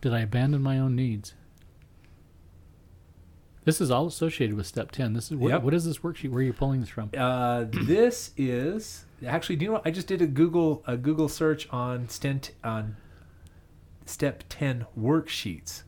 Did 0.00 0.12
I 0.12 0.20
abandon 0.20 0.60
my 0.62 0.78
own 0.78 0.96
needs? 0.96 1.34
This 3.64 3.80
is 3.80 3.90
all 3.92 4.06
associated 4.06 4.56
with 4.56 4.66
step 4.66 4.90
ten. 4.90 5.12
This 5.12 5.30
is 5.30 5.36
what, 5.36 5.50
Yep. 5.50 5.62
what 5.62 5.74
is 5.74 5.84
this 5.84 5.98
worksheet? 5.98 6.30
Where 6.30 6.40
are 6.40 6.42
you 6.42 6.52
pulling 6.52 6.80
this 6.80 6.88
from? 6.88 7.10
Uh, 7.16 7.64
this 7.70 8.32
is 8.36 9.04
actually. 9.26 9.56
Do 9.56 9.64
you 9.64 9.68
know 9.70 9.74
what? 9.74 9.86
I 9.86 9.90
just 9.90 10.06
did 10.06 10.20
a 10.22 10.26
Google 10.26 10.82
a 10.86 10.96
Google 10.96 11.28
search 11.28 11.68
on 11.70 12.08
stent 12.08 12.52
on 12.62 12.96
step 14.06 14.44
ten 14.48 14.86
worksheets, 14.98 15.82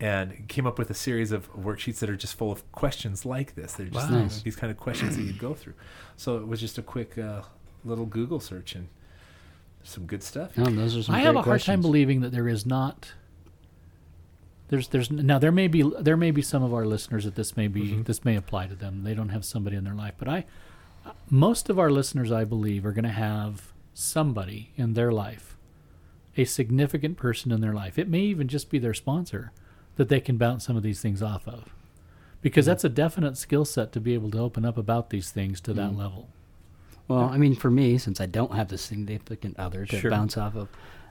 and 0.00 0.46
came 0.48 0.66
up 0.66 0.78
with 0.78 0.90
a 0.90 0.94
series 0.94 1.32
of 1.32 1.52
worksheets 1.54 1.98
that 2.00 2.08
are 2.10 2.16
just 2.16 2.34
full 2.34 2.50
of 2.52 2.70
questions 2.72 3.24
like 3.26 3.54
this. 3.54 3.74
They're 3.74 3.86
just 3.86 4.10
Wow. 4.10 4.20
Nice. 4.22 4.42
these 4.42 4.56
kind 4.56 4.70
of 4.70 4.76
questions 4.78 5.16
that 5.16 5.22
you'd 5.22 5.38
go 5.38 5.54
through. 5.54 5.74
So 6.16 6.38
it 6.38 6.46
was 6.46 6.60
just 6.60 6.78
a 6.78 6.82
quick 6.82 7.16
uh, 7.18 7.42
little 7.84 8.06
Google 8.06 8.40
search 8.40 8.74
and 8.74 8.88
some 9.84 10.06
good 10.06 10.22
stuff. 10.22 10.56
No, 10.56 10.64
those 10.66 10.96
are 10.96 11.02
some 11.02 11.14
I 11.14 11.20
have 11.20 11.34
a 11.36 11.42
great 11.42 11.44
hard 11.46 11.60
time 11.62 11.80
believing 11.80 12.20
that 12.20 12.30
there 12.32 12.48
is 12.48 12.64
not. 12.64 13.12
There's 14.68 14.88
there's 14.88 15.10
now 15.10 15.38
there 15.38 15.52
may 15.52 15.68
be 15.68 15.82
there 16.00 16.16
may 16.16 16.30
be 16.30 16.40
some 16.40 16.62
of 16.62 16.72
our 16.72 16.86
listeners 16.86 17.24
that 17.24 17.34
this 17.34 17.56
may 17.56 17.68
be 17.68 17.82
Mm-hmm. 17.88 18.02
this 18.04 18.24
may 18.24 18.36
apply 18.36 18.68
to 18.68 18.74
them. 18.74 19.04
They 19.04 19.12
don't 19.14 19.28
have 19.28 19.44
somebody 19.44 19.76
in 19.76 19.84
their 19.84 19.94
life, 19.94 20.14
but 20.18 20.28
I 20.28 20.46
most 21.30 21.68
of 21.68 21.78
our 21.78 21.90
listeners 21.90 22.30
I 22.32 22.44
believe 22.44 22.84
are 22.86 22.92
going 22.92 23.04
to 23.04 23.10
have 23.10 23.72
somebody 23.94 24.70
in 24.76 24.94
their 24.94 25.12
life, 25.12 25.56
a 26.36 26.44
significant 26.44 27.16
person 27.16 27.52
in 27.52 27.60
their 27.60 27.74
life. 27.74 27.98
It 27.98 28.08
may 28.08 28.20
even 28.20 28.48
just 28.48 28.70
be 28.70 28.78
their 28.78 28.94
sponsor 28.94 29.52
that 29.96 30.08
they 30.08 30.20
can 30.20 30.36
bounce 30.38 30.64
some 30.64 30.76
of 30.76 30.82
these 30.82 31.00
things 31.00 31.22
off 31.22 31.46
of. 31.46 31.74
Because 32.40 32.64
Mm-hmm. 32.64 32.70
that's 32.70 32.84
a 32.84 32.88
definite 32.88 33.36
skill 33.36 33.64
set 33.64 33.92
to 33.92 34.00
be 34.00 34.14
able 34.14 34.30
to 34.32 34.38
open 34.38 34.64
up 34.64 34.76
about 34.78 35.10
these 35.10 35.30
things 35.30 35.60
to 35.62 35.72
that 35.74 35.92
Mm. 35.92 35.98
level. 35.98 36.28
Well, 37.08 37.24
I 37.24 37.36
mean, 37.36 37.54
for 37.54 37.70
me, 37.70 37.98
since 37.98 38.20
I 38.20 38.26
don't 38.26 38.54
have 38.54 38.68
this 38.68 38.80
significant 38.82 39.58
other 39.58 39.84
to 39.86 39.98
Sure. 40.00 40.10
bounce 40.10 40.36
off 40.38 40.56
of, 40.56 40.68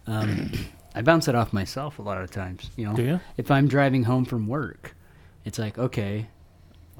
um, 0.08 0.52
I 0.96 1.02
bounce 1.04 1.28
it 1.28 1.36
off 1.36 1.54
myself 1.54 2.00
a 2.00 2.02
lot 2.02 2.22
of 2.22 2.32
times. 2.32 2.70
You 2.76 2.88
know, 2.88 2.96
Do 2.96 3.04
you? 3.04 3.20
if 3.38 3.50
I'm 3.52 3.68
driving 3.68 4.04
home 4.04 4.26
from 4.26 4.48
work, 4.48 4.96
it's 5.46 5.60
like, 5.60 5.78
okay, 5.78 6.28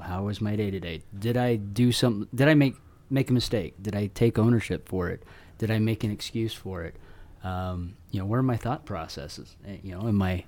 how 0.02 0.24
was 0.24 0.40
my 0.40 0.56
day 0.56 0.70
today? 0.70 1.02
Did 1.18 1.36
I 1.36 1.56
do 1.56 1.92
some? 1.92 2.28
Did 2.34 2.48
I 2.48 2.54
make 2.54 2.76
make 3.10 3.30
a 3.30 3.32
mistake? 3.32 3.74
Did 3.80 3.94
I 3.94 4.06
take 4.08 4.38
ownership 4.38 4.88
for 4.88 5.08
it? 5.10 5.22
Did 5.58 5.70
I 5.70 5.78
make 5.78 6.02
an 6.04 6.10
excuse 6.10 6.54
for 6.54 6.82
it? 6.82 6.96
Um, 7.44 7.96
you 8.10 8.20
know, 8.20 8.26
where 8.26 8.40
are 8.40 8.44
my 8.44 8.56
thought 8.56 8.84
processes? 8.86 9.56
Eh, 9.66 9.78
You 9.82 9.94
know, 9.96 10.08
am 10.08 10.22
I 10.22 10.44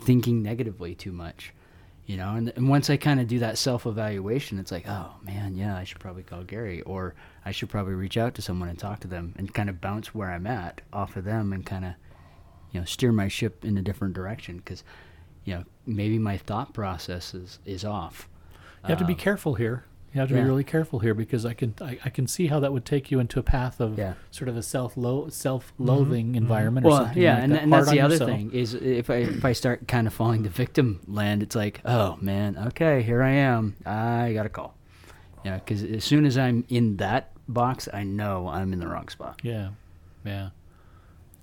thinking 0.00 0.42
negatively 0.42 0.94
too 0.94 1.12
much? 1.12 1.52
You 2.06 2.16
know, 2.16 2.34
and, 2.36 2.48
and 2.56 2.70
once 2.70 2.88
I 2.88 2.96
kind 2.96 3.20
of 3.20 3.28
do 3.28 3.38
that 3.40 3.58
self 3.58 3.84
evaluation, 3.84 4.58
it's 4.58 4.72
like, 4.72 4.88
oh 4.88 5.10
man, 5.22 5.54
yeah, 5.56 5.76
I 5.76 5.84
should 5.84 5.98
probably 6.00 6.22
call 6.22 6.42
Gary, 6.42 6.80
or 6.82 7.14
I 7.44 7.52
should 7.52 7.68
probably 7.68 7.94
reach 7.94 8.16
out 8.16 8.34
to 8.36 8.42
someone 8.42 8.70
and 8.70 8.78
talk 8.78 9.00
to 9.00 9.08
them, 9.08 9.34
and 9.36 9.52
kind 9.52 9.68
of 9.68 9.80
bounce 9.80 10.14
where 10.14 10.30
I'm 10.30 10.46
at 10.46 10.80
off 10.92 11.16
of 11.16 11.24
them, 11.24 11.52
and 11.52 11.66
kind 11.66 11.84
of, 11.84 11.92
you 12.72 12.80
know, 12.80 12.86
steer 12.86 13.12
my 13.12 13.28
ship 13.28 13.62
in 13.64 13.76
a 13.76 13.82
different 13.82 14.14
direction 14.14 14.56
because, 14.56 14.84
you 15.44 15.54
know, 15.54 15.64
maybe 15.84 16.18
my 16.18 16.38
thought 16.38 16.72
process 16.72 17.34
is 17.34 17.58
is 17.66 17.84
off. 17.84 18.26
You 18.84 18.88
have 18.90 18.98
to 18.98 19.04
be 19.04 19.12
Um, 19.14 19.18
careful 19.18 19.54
here. 19.54 19.84
You 20.14 20.20
have 20.20 20.30
to 20.30 20.34
yeah. 20.36 20.40
be 20.42 20.46
really 20.48 20.64
careful 20.64 21.00
here 21.00 21.12
because 21.14 21.44
I 21.44 21.52
can 21.52 21.74
I, 21.82 21.98
I 22.04 22.08
can 22.08 22.26
see 22.26 22.46
how 22.46 22.60
that 22.60 22.72
would 22.72 22.86
take 22.86 23.10
you 23.10 23.20
into 23.20 23.38
a 23.38 23.42
path 23.42 23.78
of 23.78 23.98
Yeah. 23.98 24.14
sort 24.30 24.48
of 24.48 24.56
a 24.56 24.62
self 24.62 24.96
lo- 24.96 25.28
self 25.28 25.72
loathing 25.78 26.34
environment. 26.34 26.86
Or 26.86 26.90
Well, 26.90 26.98
something 27.04 27.22
yeah, 27.22 27.34
like 27.34 27.42
and, 27.44 27.52
that. 27.52 27.62
and 27.64 27.72
that's 27.72 27.90
the 27.90 28.00
other 28.00 28.14
yourself. 28.14 28.30
thing 28.30 28.50
is 28.52 28.72
if 28.74 29.10
I 29.10 29.16
if 29.16 29.44
I 29.44 29.52
start 29.52 29.86
kind 29.86 30.06
of 30.06 30.14
falling 30.14 30.44
to 30.44 30.48
victim 30.48 31.00
land, 31.06 31.42
it's 31.42 31.54
like, 31.54 31.82
oh 31.84 32.16
man, 32.22 32.56
okay, 32.68 33.02
here 33.02 33.22
I 33.22 33.32
am. 33.32 33.76
I 33.84 34.32
got 34.32 34.46
a 34.46 34.48
call. 34.48 34.74
Yeah, 35.44 35.56
because 35.56 35.82
as 35.82 36.04
soon 36.04 36.24
as 36.24 36.38
I'm 36.38 36.64
in 36.68 36.96
that 36.96 37.32
box, 37.46 37.86
I 37.92 38.02
know 38.04 38.48
I'm 38.48 38.72
in 38.72 38.80
the 38.80 38.88
wrong 38.88 39.08
spot, 39.08 39.40
Yeah, 39.44 39.68
yeah. 40.24 40.50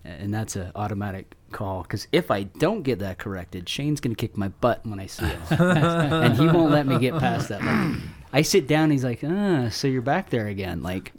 and 0.03 0.33
that's 0.33 0.55
an 0.55 0.71
automatic 0.75 1.35
call. 1.55 1.81
Because 1.83 2.07
if 2.11 2.29
I 2.29 2.43
don't 2.43 2.83
get 2.83 2.99
that 2.99 3.17
corrected, 3.17 3.67
Shane's 3.67 3.99
gonna 3.99 4.13
kick 4.15 4.37
my 4.37 4.49
butt 4.49 4.85
when 4.85 4.99
I 4.99 5.07
see 5.07 5.25
him, 5.25 5.41
and 5.49 6.37
he 6.37 6.45
won't 6.47 6.71
let 6.71 6.85
me 6.85 6.99
get 6.99 7.17
past 7.17 7.49
that. 7.49 7.63
Like, 7.63 8.01
I 8.33 8.41
sit 8.43 8.67
down, 8.67 8.91
he's 8.91 9.03
like, 9.03 9.21
ah, 9.23 9.69
so 9.69 9.87
you're 9.87 10.01
back 10.01 10.29
there 10.29 10.47
again, 10.47 10.83
like. 10.83 11.13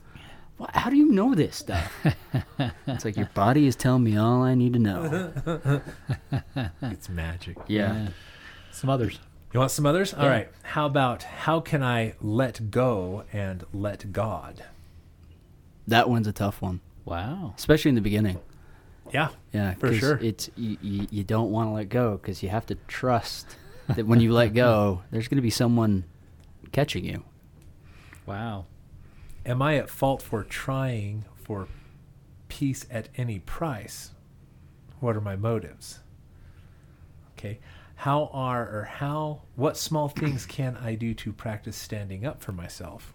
"Wha- 0.59 0.71
How 0.73 0.89
do 0.91 0.97
you 0.97 1.11
know 1.13 1.35
this 1.35 1.57
stuff? 1.57 1.93
it's 2.87 3.05
like 3.05 3.17
your 3.17 3.31
body 3.35 3.67
is 3.67 3.77
telling 3.77 4.05
me 4.05 4.17
all 4.17 4.43
I 4.43 4.55
need 4.55 4.73
to 4.75 4.79
know. 4.79 5.03
It's 6.83 7.09
magic. 7.09 7.57
Yeah. 7.67 8.09
Some 8.73 8.89
others. 8.91 9.19
You 9.53 9.61
want 9.61 9.71
some 9.73 9.87
others? 9.87 10.13
All 10.15 10.25
Yeah. 10.25 10.31
right. 10.31 10.49
How 10.63 10.87
about 10.87 11.23
how 11.23 11.61
can 11.61 11.83
I 11.83 12.15
let 12.21 12.71
go 12.71 13.25
and 13.33 13.65
let 13.73 14.13
God? 14.13 14.65
That 15.87 16.09
one's 16.11 16.27
a 16.27 16.33
tough 16.33 16.61
one, 16.63 16.81
Wow. 17.05 17.55
especially 17.57 17.91
in 17.91 17.95
the 17.95 18.01
beginning. 18.01 18.39
Yeah. 19.13 19.29
Yeah, 19.53 19.75
For 19.75 19.89
'cause 19.89 19.99
sure. 19.99 20.19
It's 20.23 20.51
you, 20.57 20.77
you, 20.81 21.07
you 21.11 21.25
don't 21.25 21.51
want 21.51 21.69
to 21.69 21.73
let 21.73 21.89
go 21.89 22.17
because 22.17 22.43
you 22.43 22.49
have 22.49 22.67
to 22.67 22.75
trust 22.87 23.57
that 23.89 24.07
when 24.07 24.21
you 24.21 24.33
let 24.33 24.49
go, 24.55 25.03
there's 25.11 25.29
going 25.29 25.37
to 25.37 25.43
be 25.43 25.51
someone 25.51 26.05
catching 26.73 27.05
you. 27.05 27.25
Wow. 28.27 28.67
Am 29.45 29.63
I 29.63 29.77
at 29.77 29.89
fault 29.89 30.23
for 30.23 30.43
trying 30.43 31.25
for 31.37 31.69
peace 32.49 32.85
at 32.91 33.09
any 33.17 33.39
price? 33.39 34.11
What 35.01 35.17
are 35.17 35.21
my 35.21 35.37
motives? 35.37 36.01
Okay. 37.39 37.61
How 38.01 38.29
are 38.33 38.63
or 38.63 38.85
how 38.85 39.43
what 39.55 39.77
small 39.77 40.09
things 40.09 40.45
can 40.45 40.77
I 40.77 40.97
do 40.97 41.15
to 41.15 41.33
practice 41.33 41.77
standing 41.77 42.27
up 42.27 42.43
for 42.43 42.53
myself? 42.53 43.15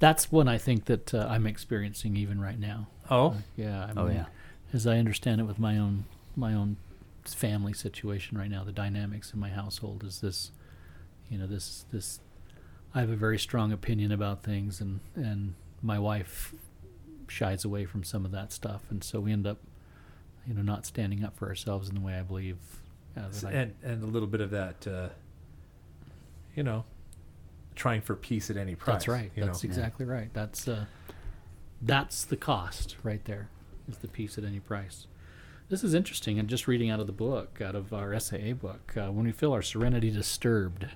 That's 0.00 0.32
one 0.32 0.48
I 0.48 0.58
think 0.58 0.86
that 0.86 1.14
uh, 1.14 1.26
I'm 1.30 1.46
experiencing 1.46 2.16
even 2.16 2.40
right 2.40 2.58
now. 2.58 2.88
Oh, 3.10 3.36
Yeah. 3.56 3.86
I 3.86 3.92
Oh, 4.00 4.08
yeah. 4.08 4.24
As 4.74 4.86
I 4.86 4.98
understand 4.98 5.40
it 5.40 5.44
with 5.44 5.58
my 5.58 5.78
own 5.78 6.04
my 6.36 6.52
own 6.52 6.76
family 7.24 7.72
situation 7.72 8.36
right 8.36 8.50
now, 8.50 8.64
the 8.64 8.72
dynamics 8.72 9.32
in 9.32 9.40
my 9.40 9.48
household 9.48 10.04
is 10.04 10.20
this, 10.20 10.50
you 11.30 11.38
know, 11.38 11.46
this 11.46 11.86
this. 11.92 12.20
I 12.94 13.00
have 13.00 13.10
a 13.10 13.16
very 13.16 13.38
strong 13.38 13.72
opinion 13.72 14.12
about 14.12 14.42
things, 14.42 14.80
and 14.80 15.00
and 15.14 15.54
my 15.80 15.98
wife 15.98 16.54
shies 17.28 17.64
away 17.64 17.84
from 17.86 18.02
some 18.04 18.24
of 18.24 18.32
that 18.32 18.52
stuff, 18.52 18.82
and 18.90 19.02
so 19.02 19.20
we 19.20 19.32
end 19.32 19.46
up, 19.46 19.58
you 20.46 20.54
know, 20.54 20.62
not 20.62 20.84
standing 20.84 21.24
up 21.24 21.36
for 21.36 21.48
ourselves 21.48 21.88
in 21.88 21.94
the 21.94 22.00
way 22.00 22.14
I 22.14 22.22
believe. 22.22 22.58
Uh, 23.16 23.28
that 23.28 23.44
I- 23.44 23.52
and 23.52 23.74
and 23.84 24.02
a 24.02 24.06
little 24.06 24.28
bit 24.28 24.40
of 24.40 24.50
that 24.50 24.86
uh, 24.86 25.08
you 26.56 26.62
know, 26.64 26.84
trying 27.74 28.00
for 28.00 28.14
peace 28.16 28.50
at 28.50 28.56
any 28.56 28.74
price. 28.74 28.94
That's 28.94 29.08
right. 29.08 29.30
You 29.36 29.44
That's 29.44 29.62
know? 29.62 29.68
exactly 29.68 30.04
right. 30.06 30.30
That's 30.32 30.66
uh, 30.66 30.86
that's 31.80 32.24
the 32.24 32.36
cost 32.36 32.96
right 33.02 33.24
there. 33.24 33.48
Is 33.88 33.98
the 33.98 34.08
peace 34.08 34.38
at 34.38 34.44
any 34.44 34.60
price. 34.60 35.06
This 35.68 35.84
is 35.84 35.94
interesting. 35.94 36.38
And 36.38 36.48
just 36.48 36.68
reading 36.68 36.90
out 36.90 37.00
of 37.00 37.06
the 37.06 37.12
book, 37.12 37.60
out 37.62 37.74
of 37.74 37.92
our 37.92 38.18
SAA 38.18 38.52
book, 38.52 38.94
uh, 38.96 39.10
when 39.10 39.24
we 39.24 39.32
feel 39.32 39.52
our 39.52 39.62
serenity 39.62 40.10
disturbed, 40.10 40.88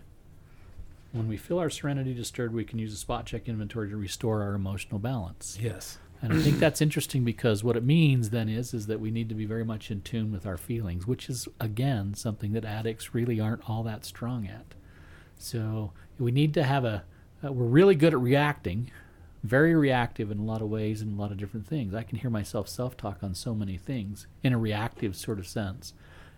when 1.13 1.29
we 1.29 1.37
feel 1.37 1.59
our 1.59 1.71
serenity 1.71 2.15
disturbed, 2.15 2.55
we 2.55 2.65
can 2.65 2.79
use 2.79 2.93
a 2.93 2.97
spot 2.97 3.27
check 3.27 3.49
inventory 3.49 3.89
to 3.89 3.97
restore 3.97 4.43
our 4.43 4.55
emotional 4.55 4.99
balance. 4.99 5.59
Yes. 5.61 5.99
And 6.21 6.33
I 6.33 6.39
think 6.41 6.59
that's 6.61 6.81
interesting 6.81 7.25
because 7.25 7.65
what 7.65 7.77
it 7.77 7.85
means 7.85 8.31
then 8.31 8.49
is 8.49 8.75
is 8.75 8.87
that 8.87 9.01
we 9.01 9.11
need 9.11 9.29
to 9.31 9.35
be 9.35 9.47
very 9.47 9.65
much 9.65 9.91
in 9.91 10.03
tune 10.03 10.31
with 10.33 10.47
our 10.47 10.59
feelings, 10.59 11.07
which 11.07 11.31
is 11.31 11.49
again 11.61 12.15
something 12.15 12.53
that 12.53 12.65
addicts 12.65 13.15
really 13.15 13.41
aren't 13.41 13.69
all 13.69 13.83
that 13.85 14.05
strong 14.05 14.47
at. 14.47 14.75
So 15.37 15.93
we 16.19 16.31
need 16.31 16.53
to 16.55 16.65
have 16.65 16.85
a. 16.85 17.05
Uh, 17.43 17.53
we're 17.53 17.67
really 17.67 17.95
good 17.95 18.13
at 18.13 18.21
reacting, 18.21 18.91
very 19.43 19.75
reactive 19.75 20.31
in 20.31 20.39
a 20.39 20.45
lot 20.45 20.63
of 20.63 20.69
ways 20.69 21.01
and 21.01 21.17
a 21.17 21.21
lot 21.21 21.31
of 21.31 21.39
different 21.39 21.67
things. 21.67 21.95
I 21.95 22.03
can 22.03 22.19
hear 22.19 22.31
myself 22.31 22.69
self-talk 22.69 23.23
on 23.23 23.35
so 23.35 23.55
many 23.55 23.77
things 23.77 24.27
in 24.43 24.53
a 24.53 24.59
reactive 24.59 25.15
sort 25.15 25.39
of 25.39 25.47
sense, 25.47 25.95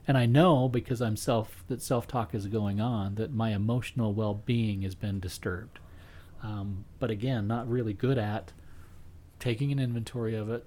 and 0.07 0.19
I 0.19 0.27
know 0.27 0.69
because 0.69 1.01
I'm 1.01 1.17
self 1.17 1.65
that 1.69 1.83
self-talk 1.83 2.35
is 2.35 2.47
going 2.47 2.81
on 2.81 3.15
that 3.17 3.33
my 3.33 3.53
emotional 3.53 4.13
well-being 4.13 4.83
has 4.83 4.95
been 4.95 5.21
disturbed. 5.21 5.79
Um, 6.43 6.85
but 6.99 7.11
again, 7.11 7.47
not 7.47 7.69
really 7.69 7.93
good 7.93 8.19
at 8.19 8.53
taking 9.39 9.73
an 9.73 9.79
inventory 9.79 10.35
of 10.35 10.51
it, 10.51 10.67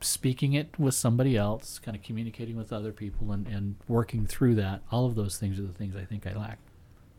speaking 0.00 0.54
it 0.54 0.78
with 0.78 0.94
somebody 0.94 1.36
else, 1.36 1.78
kind 1.78 1.96
of 1.96 2.02
communicating 2.02 2.56
with 2.56 2.72
other 2.72 2.92
people, 2.92 3.32
and, 3.32 3.46
and 3.46 3.76
working 3.86 4.26
through 4.26 4.54
that. 4.56 4.82
All 4.90 5.06
of 5.06 5.14
those 5.14 5.36
things 5.36 5.58
are 5.58 5.62
the 5.62 5.72
things 5.72 5.94
I 5.94 6.04
think 6.04 6.26
I 6.26 6.32
lack 6.32 6.58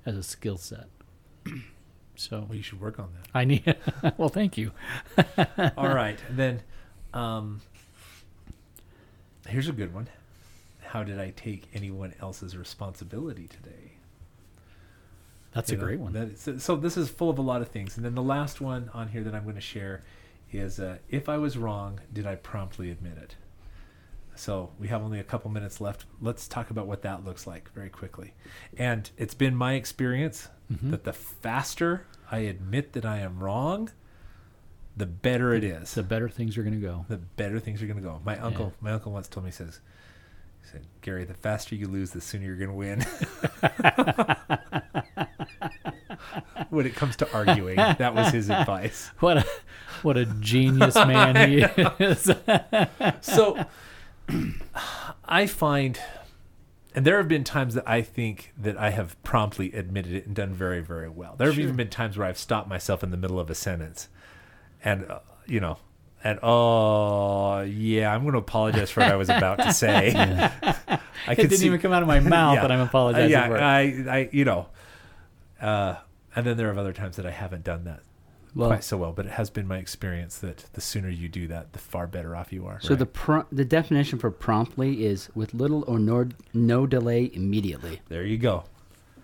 as 0.06 0.17
a 0.17 0.23
skill 0.23 0.58
set. 0.58 0.88
So 2.15 2.45
Well, 2.47 2.56
you 2.56 2.63
should 2.63 2.80
work 2.82 3.00
on 3.00 3.10
that. 3.13 3.30
I 3.34 3.45
need. 3.45 3.76
well, 4.17 4.30
thank 4.30 4.58
you. 4.58 4.71
All 5.78 5.93
right. 5.93 6.19
Then, 6.30 6.62
um, 7.13 7.62
here's 9.47 9.67
a 9.67 9.74
good 9.74 9.93
one. 9.93 10.08
How 10.84 11.04
did 11.04 11.19
I 11.19 11.32
take 11.36 11.67
anyone 11.74 12.13
else's 12.21 12.56
responsibility 12.58 13.47
today? 13.47 13.93
That's 15.54 15.69
You 15.71 15.78
a 15.78 15.80
know, 15.80 15.86
great 15.86 16.00
one. 16.00 16.13
that 16.13 16.38
so, 16.39 16.58
so 16.58 16.76
this 16.76 16.95
is 16.97 17.10
full 17.10 17.30
of 17.30 17.38
a 17.38 17.41
lot 17.41 17.62
of 17.62 17.69
things. 17.69 17.97
And 17.97 18.06
then 18.06 18.15
the 18.15 18.21
last 18.24 18.62
one 18.62 18.89
on 18.93 19.10
here 19.10 19.24
that 19.24 19.34
I'm 19.36 19.43
going 19.43 19.56
to 19.56 19.62
share 19.62 20.04
is 20.52 20.80
uh, 20.80 20.97
if 21.10 21.28
I 21.30 21.38
was 21.38 21.58
wrong, 21.58 22.00
did 22.12 22.26
I 22.28 22.36
promptly 22.36 22.89
admit 22.91 23.17
it? 23.17 23.36
So 24.41 24.71
we 24.80 24.88
have 24.88 25.04
only 25.04 25.19
a 25.19 25.23
couple 25.23 25.51
minutes 25.51 25.80
left. 25.80 26.06
Let's 26.19 26.47
talk 26.47 26.71
about 26.71 26.88
what 26.88 27.04
that 27.04 27.23
looks 27.23 27.45
like 27.45 27.71
very 27.75 27.89
quickly. 27.91 28.34
And 28.75 29.08
it's 29.15 29.36
been 29.36 29.56
my 29.56 29.73
experience 29.75 30.47
Mhm. 30.73 30.89
that 30.89 31.04
the 31.04 31.13
faster 31.13 32.08
I 32.32 32.39
admit 32.39 32.93
that 32.93 33.06
I 33.06 33.19
am 33.19 33.38
wrong, 33.43 33.91
the 34.97 35.06
better 35.06 35.54
it 35.54 35.63
is 35.63 35.93
the 35.93 36.01
better 36.01 36.27
things 36.27 36.58
are 36.58 36.63
going 36.63 36.73
to 36.73 36.80
go. 36.80 37.06
the 37.08 37.17
better 37.17 37.60
things 37.60 37.84
are 37.84 37.86
going 37.86 37.97
to 38.01 38.04
go. 38.04 38.19
My 38.25 38.36
uncle, 38.39 38.73
my 38.82 38.89
uncle 38.93 39.12
once 39.12 39.27
told 39.27 39.43
me, 39.43 39.51
he 39.51 39.56
says, 39.56 39.80
he 40.63 40.69
said, 40.69 40.88
Gary, 41.01 41.23
the 41.23 41.36
faster 41.36 41.75
you 41.75 41.88
lose, 41.88 42.10
the 42.10 42.19
sooner 42.21 42.47
you're 42.47 42.56
going 42.56 42.71
to 42.71 42.75
win. 42.75 43.06
when 46.71 46.88
it 46.88 46.95
comes 46.95 47.15
to 47.17 47.32
arguing, 47.32 47.75
that 47.75 48.15
was 48.15 48.34
his 48.34 48.49
advice. 48.49 49.12
What 49.19 49.38
a 49.38 49.45
what 50.01 50.17
a 50.17 50.25
genius 50.25 50.95
man 50.95 51.36
he 51.47 51.62
is. 52.04 52.32
So 53.21 53.63
I 55.26 55.46
find, 55.48 56.00
and 56.96 57.06
there 57.06 57.17
have 57.17 57.28
been 57.28 57.44
times 57.44 57.74
that 57.76 57.88
I 57.88 58.02
think 58.02 58.54
that 58.58 58.78
I 58.78 58.89
have 58.91 59.22
promptly 59.24 59.72
admitted 59.74 60.13
it 60.13 60.26
and 60.26 60.36
done 60.36 60.54
very, 60.54 60.82
very 60.82 61.10
well. 61.10 61.36
There 61.38 61.48
have 61.48 61.56
Sure. 61.56 61.63
even 61.63 61.76
been 61.76 61.89
times 61.89 62.17
where 62.17 62.28
I've 62.28 62.38
stopped 62.38 62.67
myself 62.67 63.04
in 63.04 63.12
the 63.12 63.17
middle 63.17 63.39
of 63.39 63.50
a 63.50 63.56
sentence 63.56 64.08
and, 64.84 65.10
uh, 65.10 65.20
you 65.46 65.60
know, 65.60 65.78
and 66.24 66.38
oh 66.44 67.62
yeah, 67.62 68.13
I'm 68.13 68.22
going 68.22 68.34
to 68.34 68.39
apologize 68.39 68.91
for 68.91 69.00
what 69.02 69.12
I 69.12 69.15
was 69.15 69.30
about 69.30 69.58
to 69.60 69.74
say. 69.74 70.13
I 71.28 71.32
it 71.32 71.36
didn't 71.36 71.58
see- 71.58 71.65
even 71.65 71.80
come 71.80 71.91
out 71.94 72.02
of 72.04 72.08
my 72.08 72.20
mouth, 72.38 72.56
Yeah. 72.56 72.62
but 72.62 72.72
I'm 72.72 72.82
Uh, 72.82 72.86
apologizing 72.86 73.32
yeah, 73.32 73.48
for 73.48 73.58
it. 73.58 73.62
I, 73.62 73.82
I, 74.17 74.30
you 74.32 74.46
know, 74.46 74.67
uh, 75.62 75.96
and 76.36 76.46
then 76.46 76.58
there 76.58 76.72
are 76.72 76.78
other 76.78 76.94
times 76.94 77.15
that 77.17 77.26
I 77.26 77.32
haven't 77.32 77.63
done 77.63 77.86
that 77.86 78.02
Well, 78.53 78.67
quite 78.69 78.83
so 78.83 78.97
well. 78.97 79.11
But 79.13 79.25
it 79.27 79.31
has 79.33 79.49
been 79.49 79.67
my 79.67 79.77
experience 79.77 80.37
that 80.39 80.65
the 80.73 80.81
sooner 80.81 81.09
you 81.09 81.29
do 81.29 81.47
that, 81.47 81.73
the 81.73 81.79
far 81.79 82.05
better 82.07 82.35
off 82.35 82.51
you 82.51 82.65
are. 82.67 82.79
so 82.81 82.95
the 82.95 83.05
pro- 83.05 83.45
the 83.51 83.63
definition 83.65 84.19
for 84.19 84.29
promptly 84.31 85.05
is 85.05 85.29
with 85.35 85.53
little 85.53 85.83
or 85.87 85.99
no, 85.99 86.27
no 86.53 86.85
delay 86.85 87.31
immediately. 87.33 88.01
there 88.09 88.25
you 88.25 88.37
go. 88.37 88.65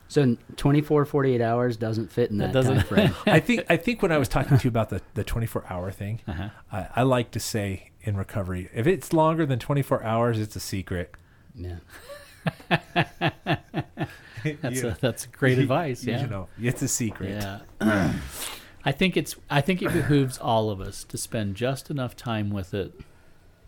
So 0.10 0.38
24, 0.56 1.04
48 1.04 1.42
hours 1.42 1.76
doesn't 1.76 2.10
fit 2.14 2.32
in 2.32 2.38
That 2.38 2.48
that, 2.48 2.54
doesn't- 2.54 2.76
time 2.78 2.86
frame. 2.86 3.16
I 3.26 3.42
think 3.42 3.66
I 3.70 3.76
think 3.76 4.02
when 4.02 4.14
I 4.14 4.18
was 4.18 4.30
talking 4.30 4.58
to 4.58 4.64
you 4.64 4.70
about 4.70 4.90
the 4.90 5.02
the 5.16 5.24
24 5.26 5.66
hour 5.70 5.92
thing, 5.92 6.22
Uh-huh. 6.26 6.50
I, 6.72 6.88
I 6.96 7.04
like 7.04 7.32
to 7.32 7.42
say 7.42 7.92
in 8.04 8.16
recovery, 8.16 8.70
if 8.74 8.88
it's 8.88 9.12
longer 9.12 9.46
than 9.46 9.60
24 9.60 10.04
hours, 10.04 10.40
it's 10.40 10.56
a 10.56 10.62
secret. 10.62 11.14
yeah. 11.54 11.80
That's 14.62 14.82
You- 14.82 14.88
a, 14.90 14.98
that's 15.02 15.26
great 15.26 15.58
advice. 15.60 16.06
Yeah. 16.06 16.22
you 16.22 16.28
know, 16.28 16.48
it's 16.62 16.82
a 16.82 16.88
secret. 16.88 17.32
Yeah. 17.32 17.60
I 18.88 18.92
think 18.94 19.18
it's 19.18 19.36
I 19.50 19.60
think 19.62 19.82
it 19.82 19.92
behooves 19.92 20.38
all 20.38 20.70
of 20.70 20.80
us 20.80 21.04
to 21.06 21.18
spend 21.18 21.56
just 21.56 21.90
enough 21.90 22.16
time 22.16 22.50
with 22.50 22.74
it 22.74 22.94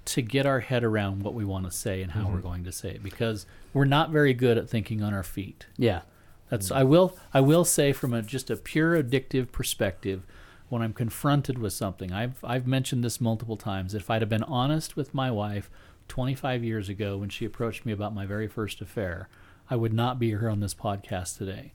to 0.05 0.21
get 0.21 0.45
our 0.45 0.61
head 0.61 0.83
around 0.83 1.23
what 1.23 1.33
we 1.33 1.43
want 1.43 1.65
to 1.65 1.71
say 1.71 2.01
and 2.01 2.11
how 2.13 2.27
we're 2.29 2.39
Mhm. 2.39 2.43
going 2.43 2.63
to 2.63 2.71
say 2.71 2.91
it 2.91 3.03
because 3.03 3.45
we're 3.73 3.85
not 3.85 4.11
very 4.11 4.33
good 4.33 4.57
at 4.57 4.69
thinking 4.69 5.03
on 5.03 5.13
our 5.13 5.23
feet. 5.23 5.67
Yeah. 5.77 6.01
That's 6.49 6.71
I 6.71 6.83
will 6.83 7.17
I 7.33 7.41
will 7.41 7.65
say 7.65 7.91
from 7.91 8.13
a 8.13 8.21
just 8.21 8.49
a 8.49 8.55
pure 8.55 9.01
addictive 9.03 9.51
perspective 9.51 10.25
when 10.69 10.81
I'm 10.81 10.93
confronted 10.93 11.57
with 11.59 11.73
something. 11.73 12.11
I've 12.13 12.43
I've 12.43 12.65
mentioned 12.65 13.03
this 13.03 13.19
multiple 13.19 13.57
times. 13.57 13.93
If 13.93 14.09
I'd 14.09 14.21
have 14.21 14.29
been 14.29 14.43
honest 14.43 14.95
with 14.95 15.13
my 15.13 15.29
wife 15.29 15.69
25 16.07 16.63
years 16.63 16.87
ago 16.89 17.17
when 17.17 17.29
she 17.29 17.43
approached 17.45 17.85
me 17.85 17.91
about 17.91 18.15
my 18.15 18.25
very 18.25 18.47
first 18.47 18.79
affair, 18.81 19.27
I 19.69 19.75
would 19.75 19.93
not 19.93 20.17
be 20.17 20.29
here 20.29 20.49
on 20.49 20.59
this 20.61 20.73
podcast 20.73 21.37
today. 21.37 21.73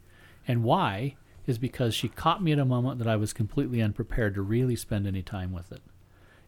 And 0.49 0.65
why 0.65 1.17
is 1.47 1.59
because 1.59 1.95
she 1.95 2.09
caught 2.09 2.43
me 2.43 2.53
at 2.53 2.59
a 2.59 2.65
moment 2.65 2.99
that 2.99 3.09
I 3.09 3.17
was 3.17 3.33
completely 3.33 3.83
unprepared 3.83 4.35
to 4.35 4.43
really 4.43 4.77
spend 4.77 5.07
any 5.07 5.23
time 5.23 5.53
with 5.53 5.71
it. 5.73 5.83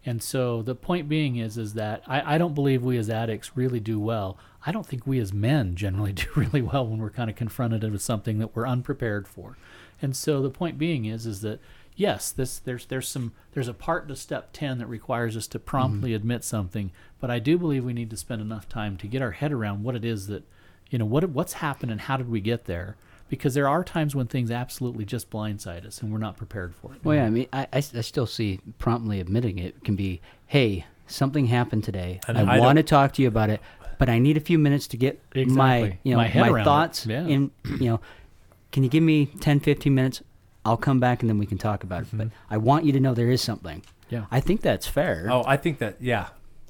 And 0.07 0.23
so 0.23 0.63
the 0.63 0.77
point 0.77 1.09
being 1.09 1.37
is 1.37 1.59
is 1.59 1.75
that 1.75 2.03
I, 2.07 2.35
I 2.37 2.39
don't 2.39 2.55
believe 2.55 2.83
we 2.83 2.97
as 2.97 3.11
addicts 3.11 3.57
really 3.57 3.81
do 3.81 3.99
well. 3.99 4.39
I 4.65 4.71
don't 4.71 4.87
think 4.87 5.07
we 5.07 5.19
as 5.19 5.33
men 5.33 5.75
generally 5.75 6.13
do 6.15 6.27
really 6.37 6.63
well 6.63 6.87
when 6.87 7.01
we're 7.01 7.11
kind 7.11 7.29
of 7.29 7.37
confronted 7.37 7.91
with 7.91 8.03
something 8.03 8.39
that 8.39 8.55
we're 8.55 8.69
unprepared 8.69 9.27
for. 9.27 9.59
And 10.01 10.17
so 10.17 10.41
the 10.41 10.51
point 10.51 10.79
being 10.79 11.07
is 11.07 11.27
is 11.27 11.41
that 11.41 11.61
yes, 11.97 12.31
this 12.31 12.59
there's 12.61 12.87
there's 12.87 13.09
some 13.09 13.33
there's 13.53 13.69
a 13.69 13.75
part 13.75 14.07
to 14.09 14.17
step 14.17 14.51
ten 14.53 14.79
that 14.79 14.87
requires 14.87 15.37
us 15.37 15.49
to 15.49 15.59
promptly 15.59 16.11
mm-hmm. 16.11 16.17
admit 16.17 16.45
something, 16.45 16.93
but 17.21 17.31
I 17.31 17.41
do 17.41 17.59
believe 17.59 17.85
we 17.85 17.93
need 17.93 18.11
to 18.11 18.17
spend 18.17 18.41
enough 18.41 18.69
time 18.69 18.97
to 18.99 19.09
get 19.09 19.23
our 19.23 19.33
head 19.33 19.53
around 19.53 19.83
what 19.83 19.97
it 19.97 20.05
is 20.05 20.29
that 20.29 20.45
you 20.89 20.99
know 20.99 21.05
what 21.05 21.29
what's 21.31 21.55
happened 21.55 21.91
and 21.91 22.03
how 22.03 22.17
did 22.17 22.31
we 22.31 22.41
get 22.41 22.67
there 22.67 22.97
because 23.29 23.55
there 23.55 23.69
are 23.69 23.83
times 23.83 24.15
when 24.15 24.27
things 24.27 24.51
absolutely 24.51 25.05
just 25.05 25.31
blindside 25.31 25.85
us 25.87 26.01
and 26.01 26.12
we're 26.12 26.19
not 26.19 26.37
prepared 26.37 26.75
for 26.75 26.95
it. 26.95 27.01
Well, 27.05 27.17
yeah, 27.17 27.25
I 27.25 27.31
mean, 27.31 27.49
I, 27.53 27.62
I, 27.73 27.79
I 27.79 27.81
still 27.81 28.27
see 28.27 28.61
promptly 28.79 29.21
admitting 29.21 29.59
it 29.59 29.83
can 29.85 29.97
be, 29.97 30.21
hey, 30.47 30.87
something 31.07 31.47
happened 31.47 31.85
today. 31.85 32.21
And 32.29 32.39
I, 32.39 32.57
I 32.57 32.61
want 32.61 32.77
to 32.77 32.83
talk 32.83 33.12
to 33.15 33.23
you 33.23 33.29
about 33.29 33.51
it, 33.51 33.61
but 33.99 34.09
I 34.09 34.19
need 34.19 34.37
a 34.37 34.41
few 34.41 34.59
minutes 34.59 34.87
to 34.89 34.97
get 34.97 35.21
my, 35.35 35.99
you 36.03 36.12
know, 36.12 36.19
My 36.19 36.25
my, 36.25 36.29
head 36.29 36.49
around 36.49 36.65
thoughts 36.65 37.07
Yeah. 37.07 37.27
in, 37.27 37.51
you 37.65 37.91
know, 37.91 38.01
can 38.73 38.83
you 38.83 38.89
give 38.89 39.03
me 39.03 39.27
10, 39.27 39.61
15 39.61 39.95
minutes? 39.95 40.23
I'll 40.65 40.77
come 40.77 41.01
back 41.01 41.23
and 41.23 41.31
then 41.31 41.39
we 41.39 41.47
can 41.47 41.59
talk 41.59 41.85
about 41.85 42.03
it. 42.03 42.09
But 42.12 42.29
mm-hmm. 42.29 42.37
I 42.55 42.57
want 42.59 42.85
you 42.85 42.93
to 42.93 43.01
know 43.01 43.15
there 43.15 43.31
is 43.31 43.41
something. 43.41 43.83
Yeah. 44.09 44.27
I 44.31 44.41
think 44.41 44.61
that's 44.61 44.87
fair. 44.87 45.29
Oh, 45.31 45.45
I 45.47 45.57
think 45.57 45.79
that 45.79 45.97
yeah, 46.01 46.29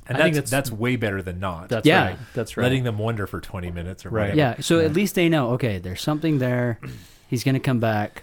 And 0.08 0.18
I 0.18 0.22
think 0.22 0.34
that's, 0.36 0.50
that's- 0.50 0.70
that's 0.70 0.78
way 0.80 0.96
better 0.96 1.20
than 1.22 1.40
not. 1.40 1.68
That's 1.68 1.86
Yeah. 1.86 2.04
right. 2.06 2.18
That's 2.34 2.56
right. 2.56 2.62
letting 2.64 2.84
them 2.84 2.98
wonder 2.98 3.26
for 3.26 3.40
20 3.40 3.70
minutes 3.70 4.06
or 4.06 4.10
Right. 4.10 4.30
whatever. 4.30 4.36
Yeah. 4.38 4.60
So 4.60 4.80
at 4.80 4.92
least 4.92 5.14
they 5.14 5.28
know. 5.28 5.50
Okay, 5.50 5.78
there's 5.78 6.00
something 6.00 6.38
there. 6.38 6.78
He's 7.28 7.42
going 7.44 7.54
to 7.54 7.60
come 7.60 7.80
back. 7.80 8.22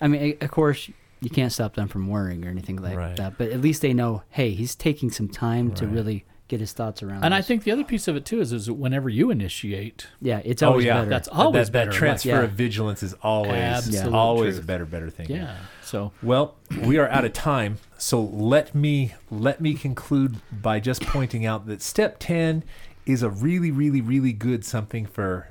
I 0.00 0.08
mean, 0.08 0.36
of 0.40 0.50
course, 0.50 0.90
you 1.20 1.30
can't 1.30 1.50
stop 1.52 1.74
them 1.74 1.88
from 1.88 2.08
worrying 2.08 2.44
or 2.46 2.50
anything 2.50 2.76
like 2.76 2.96
Right. 2.96 3.16
that. 3.16 3.38
But 3.38 3.48
at 3.50 3.60
least 3.60 3.82
they 3.82 3.94
know. 3.94 4.22
Hey, 4.30 4.50
he's 4.50 4.74
taking 4.74 5.10
some 5.10 5.28
time 5.28 5.72
to 5.74 5.86
really 5.86 6.24
get 6.48 6.60
his 6.60 6.72
thoughts 6.72 7.02
around. 7.02 7.24
and 7.24 7.34
I 7.34 7.40
think 7.40 7.64
the 7.64 7.70
other 7.72 7.84
piece 7.84 8.06
of 8.06 8.16
it 8.16 8.24
too 8.26 8.40
is, 8.40 8.52
is 8.52 8.66
that 8.66 8.74
whenever 8.74 9.08
you 9.08 9.30
initiate, 9.30 10.08
yeah, 10.20 10.40
it's 10.44 10.62
Oh 10.62 10.68
always 10.72 10.84
yeah, 10.84 10.98
better. 10.98 11.10
That's 11.10 11.28
always 11.28 11.68
that, 11.68 11.72
better. 11.72 11.90
That 11.90 11.96
transfer 11.96 12.28
Yeah. 12.28 12.42
of 12.42 12.50
vigilance 12.52 13.02
is 13.02 13.14
always 13.22 13.54
Absolute 13.54 14.12
always 14.14 14.54
truth. 14.56 14.64
a 14.64 14.66
better 14.66 14.84
better 14.84 15.08
thing. 15.10 15.30
yeah. 15.30 15.56
So 15.82 16.12
Well, 16.22 16.56
we 16.82 16.98
are 16.98 17.08
out 17.08 17.24
of 17.24 17.32
time, 17.32 17.78
so 17.98 18.20
let 18.22 18.74
me 18.74 19.14
let 19.30 19.60
me 19.60 19.74
conclude 19.74 20.36
by 20.52 20.80
just 20.80 21.02
pointing 21.06 21.46
out 21.46 21.66
that 21.66 21.80
step 21.80 22.16
10 22.18 22.62
is 23.06 23.22
a 23.22 23.30
really 23.30 23.70
really 23.70 24.00
really 24.02 24.32
good 24.32 24.64
something 24.64 25.06
for 25.06 25.48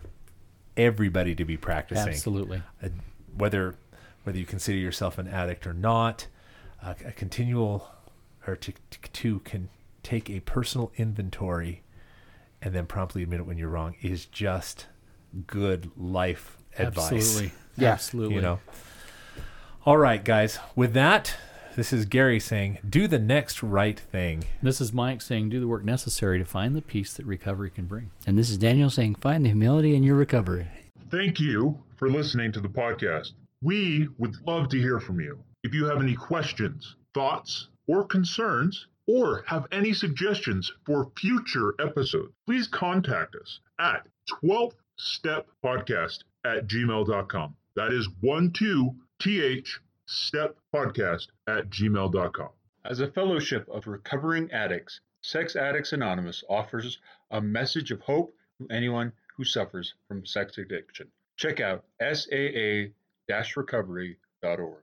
everybody 0.78 1.36
to 1.36 1.46
be 1.46 1.58
practicing. 1.58 2.10
absolutely. 2.10 2.62
Uh, 2.84 2.90
whether 3.36 3.76
whether 4.24 4.38
you 4.38 4.46
consider 4.46 4.78
yourself 4.78 5.18
an 5.18 5.28
addict 5.28 5.68
or 5.68 5.74
not, 5.74 6.28
uh, 6.82 6.94
a 7.06 7.12
continual 7.12 7.90
or 8.48 8.56
to, 8.56 8.72
to 8.92 9.00
to 9.12 9.40
can 9.40 9.70
take 10.04 10.30
a 10.30 10.40
personal 10.42 10.92
inventory 10.98 11.84
and 12.62 12.74
then 12.74 12.86
promptly 12.86 13.24
admit 13.24 13.40
it 13.40 13.46
when 13.46 13.58
you're 13.58 13.70
wrong 13.70 13.96
is 14.02 14.26
just 14.26 14.86
good 15.48 15.92
life 15.98 16.58
advice. 16.78 17.12
Absolutely. 17.12 17.52
Yeah. 17.78 17.92
Absolutely. 17.94 18.36
You 18.36 18.42
know. 18.42 18.60
All 19.86 19.98
right, 19.98 20.24
guys. 20.24 20.60
With 20.76 20.94
that, 20.94 21.36
this 21.76 21.92
is 21.92 22.06
Gary 22.06 22.40
saying, 22.40 22.78
"Do 22.88 23.08
the 23.08 23.20
next 23.20 23.62
right 23.64 24.00
thing." 24.00 24.46
This 24.62 24.80
is 24.80 24.94
Mike 24.94 25.22
saying, 25.22 25.50
do 25.50 25.60
the 25.60 25.68
work 25.68 25.84
necessary 25.84 26.40
to 26.40 26.46
find 26.46 26.76
the 26.76 26.82
peace 26.82 27.14
that 27.14 27.26
recovery 27.26 27.70
can 27.70 27.86
bring. 27.86 28.12
and 28.26 28.38
this 28.38 28.50
is 28.50 28.58
Daniel 28.58 28.90
saying, 28.90 29.16
find 29.16 29.44
the 29.44 29.50
humility 29.50 29.96
in 29.96 30.04
your 30.04 30.16
recovery. 30.16 30.68
Thank 31.10 31.40
you 31.40 31.80
for 31.98 32.10
listening 32.10 32.52
to 32.54 32.60
the 32.62 32.70
podcast. 32.70 33.32
We 33.62 34.08
would 34.18 34.36
love 34.46 34.70
to 34.70 34.78
hear 34.80 35.00
from 35.00 35.20
you. 35.20 35.40
If 35.64 35.74
you 35.74 35.86
have 35.86 36.02
any 36.02 36.16
questions, 36.16 36.96
thoughts, 37.14 37.70
or 37.88 38.06
concerns, 38.06 38.88
or 39.08 39.44
have 39.48 39.68
any 39.72 39.94
suggestions 39.94 40.72
for 40.86 41.12
future 41.18 41.74
episodes, 41.80 42.34
please 42.46 42.68
contact 42.68 43.36
us 43.36 43.60
at 43.80 44.08
12th 44.44 44.76
Step 44.98 45.48
Podcast 45.64 46.20
at 46.46 46.68
gmail.com. 46.68 47.56
That 47.76 47.92
is 47.92 48.08
12th 48.24 49.80
Step 50.06 50.58
Podcast 50.74 51.28
at 51.48 51.70
gmail.com. 51.70 52.50
As 52.86 53.00
a 53.00 53.12
fellowship 53.12 53.68
of 53.70 53.88
recovering 53.88 54.52
addicts, 54.52 55.00
Sex 55.22 55.56
Addicts 55.56 55.94
Anonymous 55.94 56.44
offers 56.50 57.00
a 57.32 57.40
message 57.40 57.92
of 57.92 58.02
hope 58.02 58.36
to 58.60 58.68
anyone 58.70 59.14
who 59.38 59.46
suffers 59.46 59.94
from 60.08 60.26
sex 60.26 60.58
addiction. 60.58 61.10
Check 61.38 61.62
out 61.62 61.86
saa-recovery.org. 62.02 64.83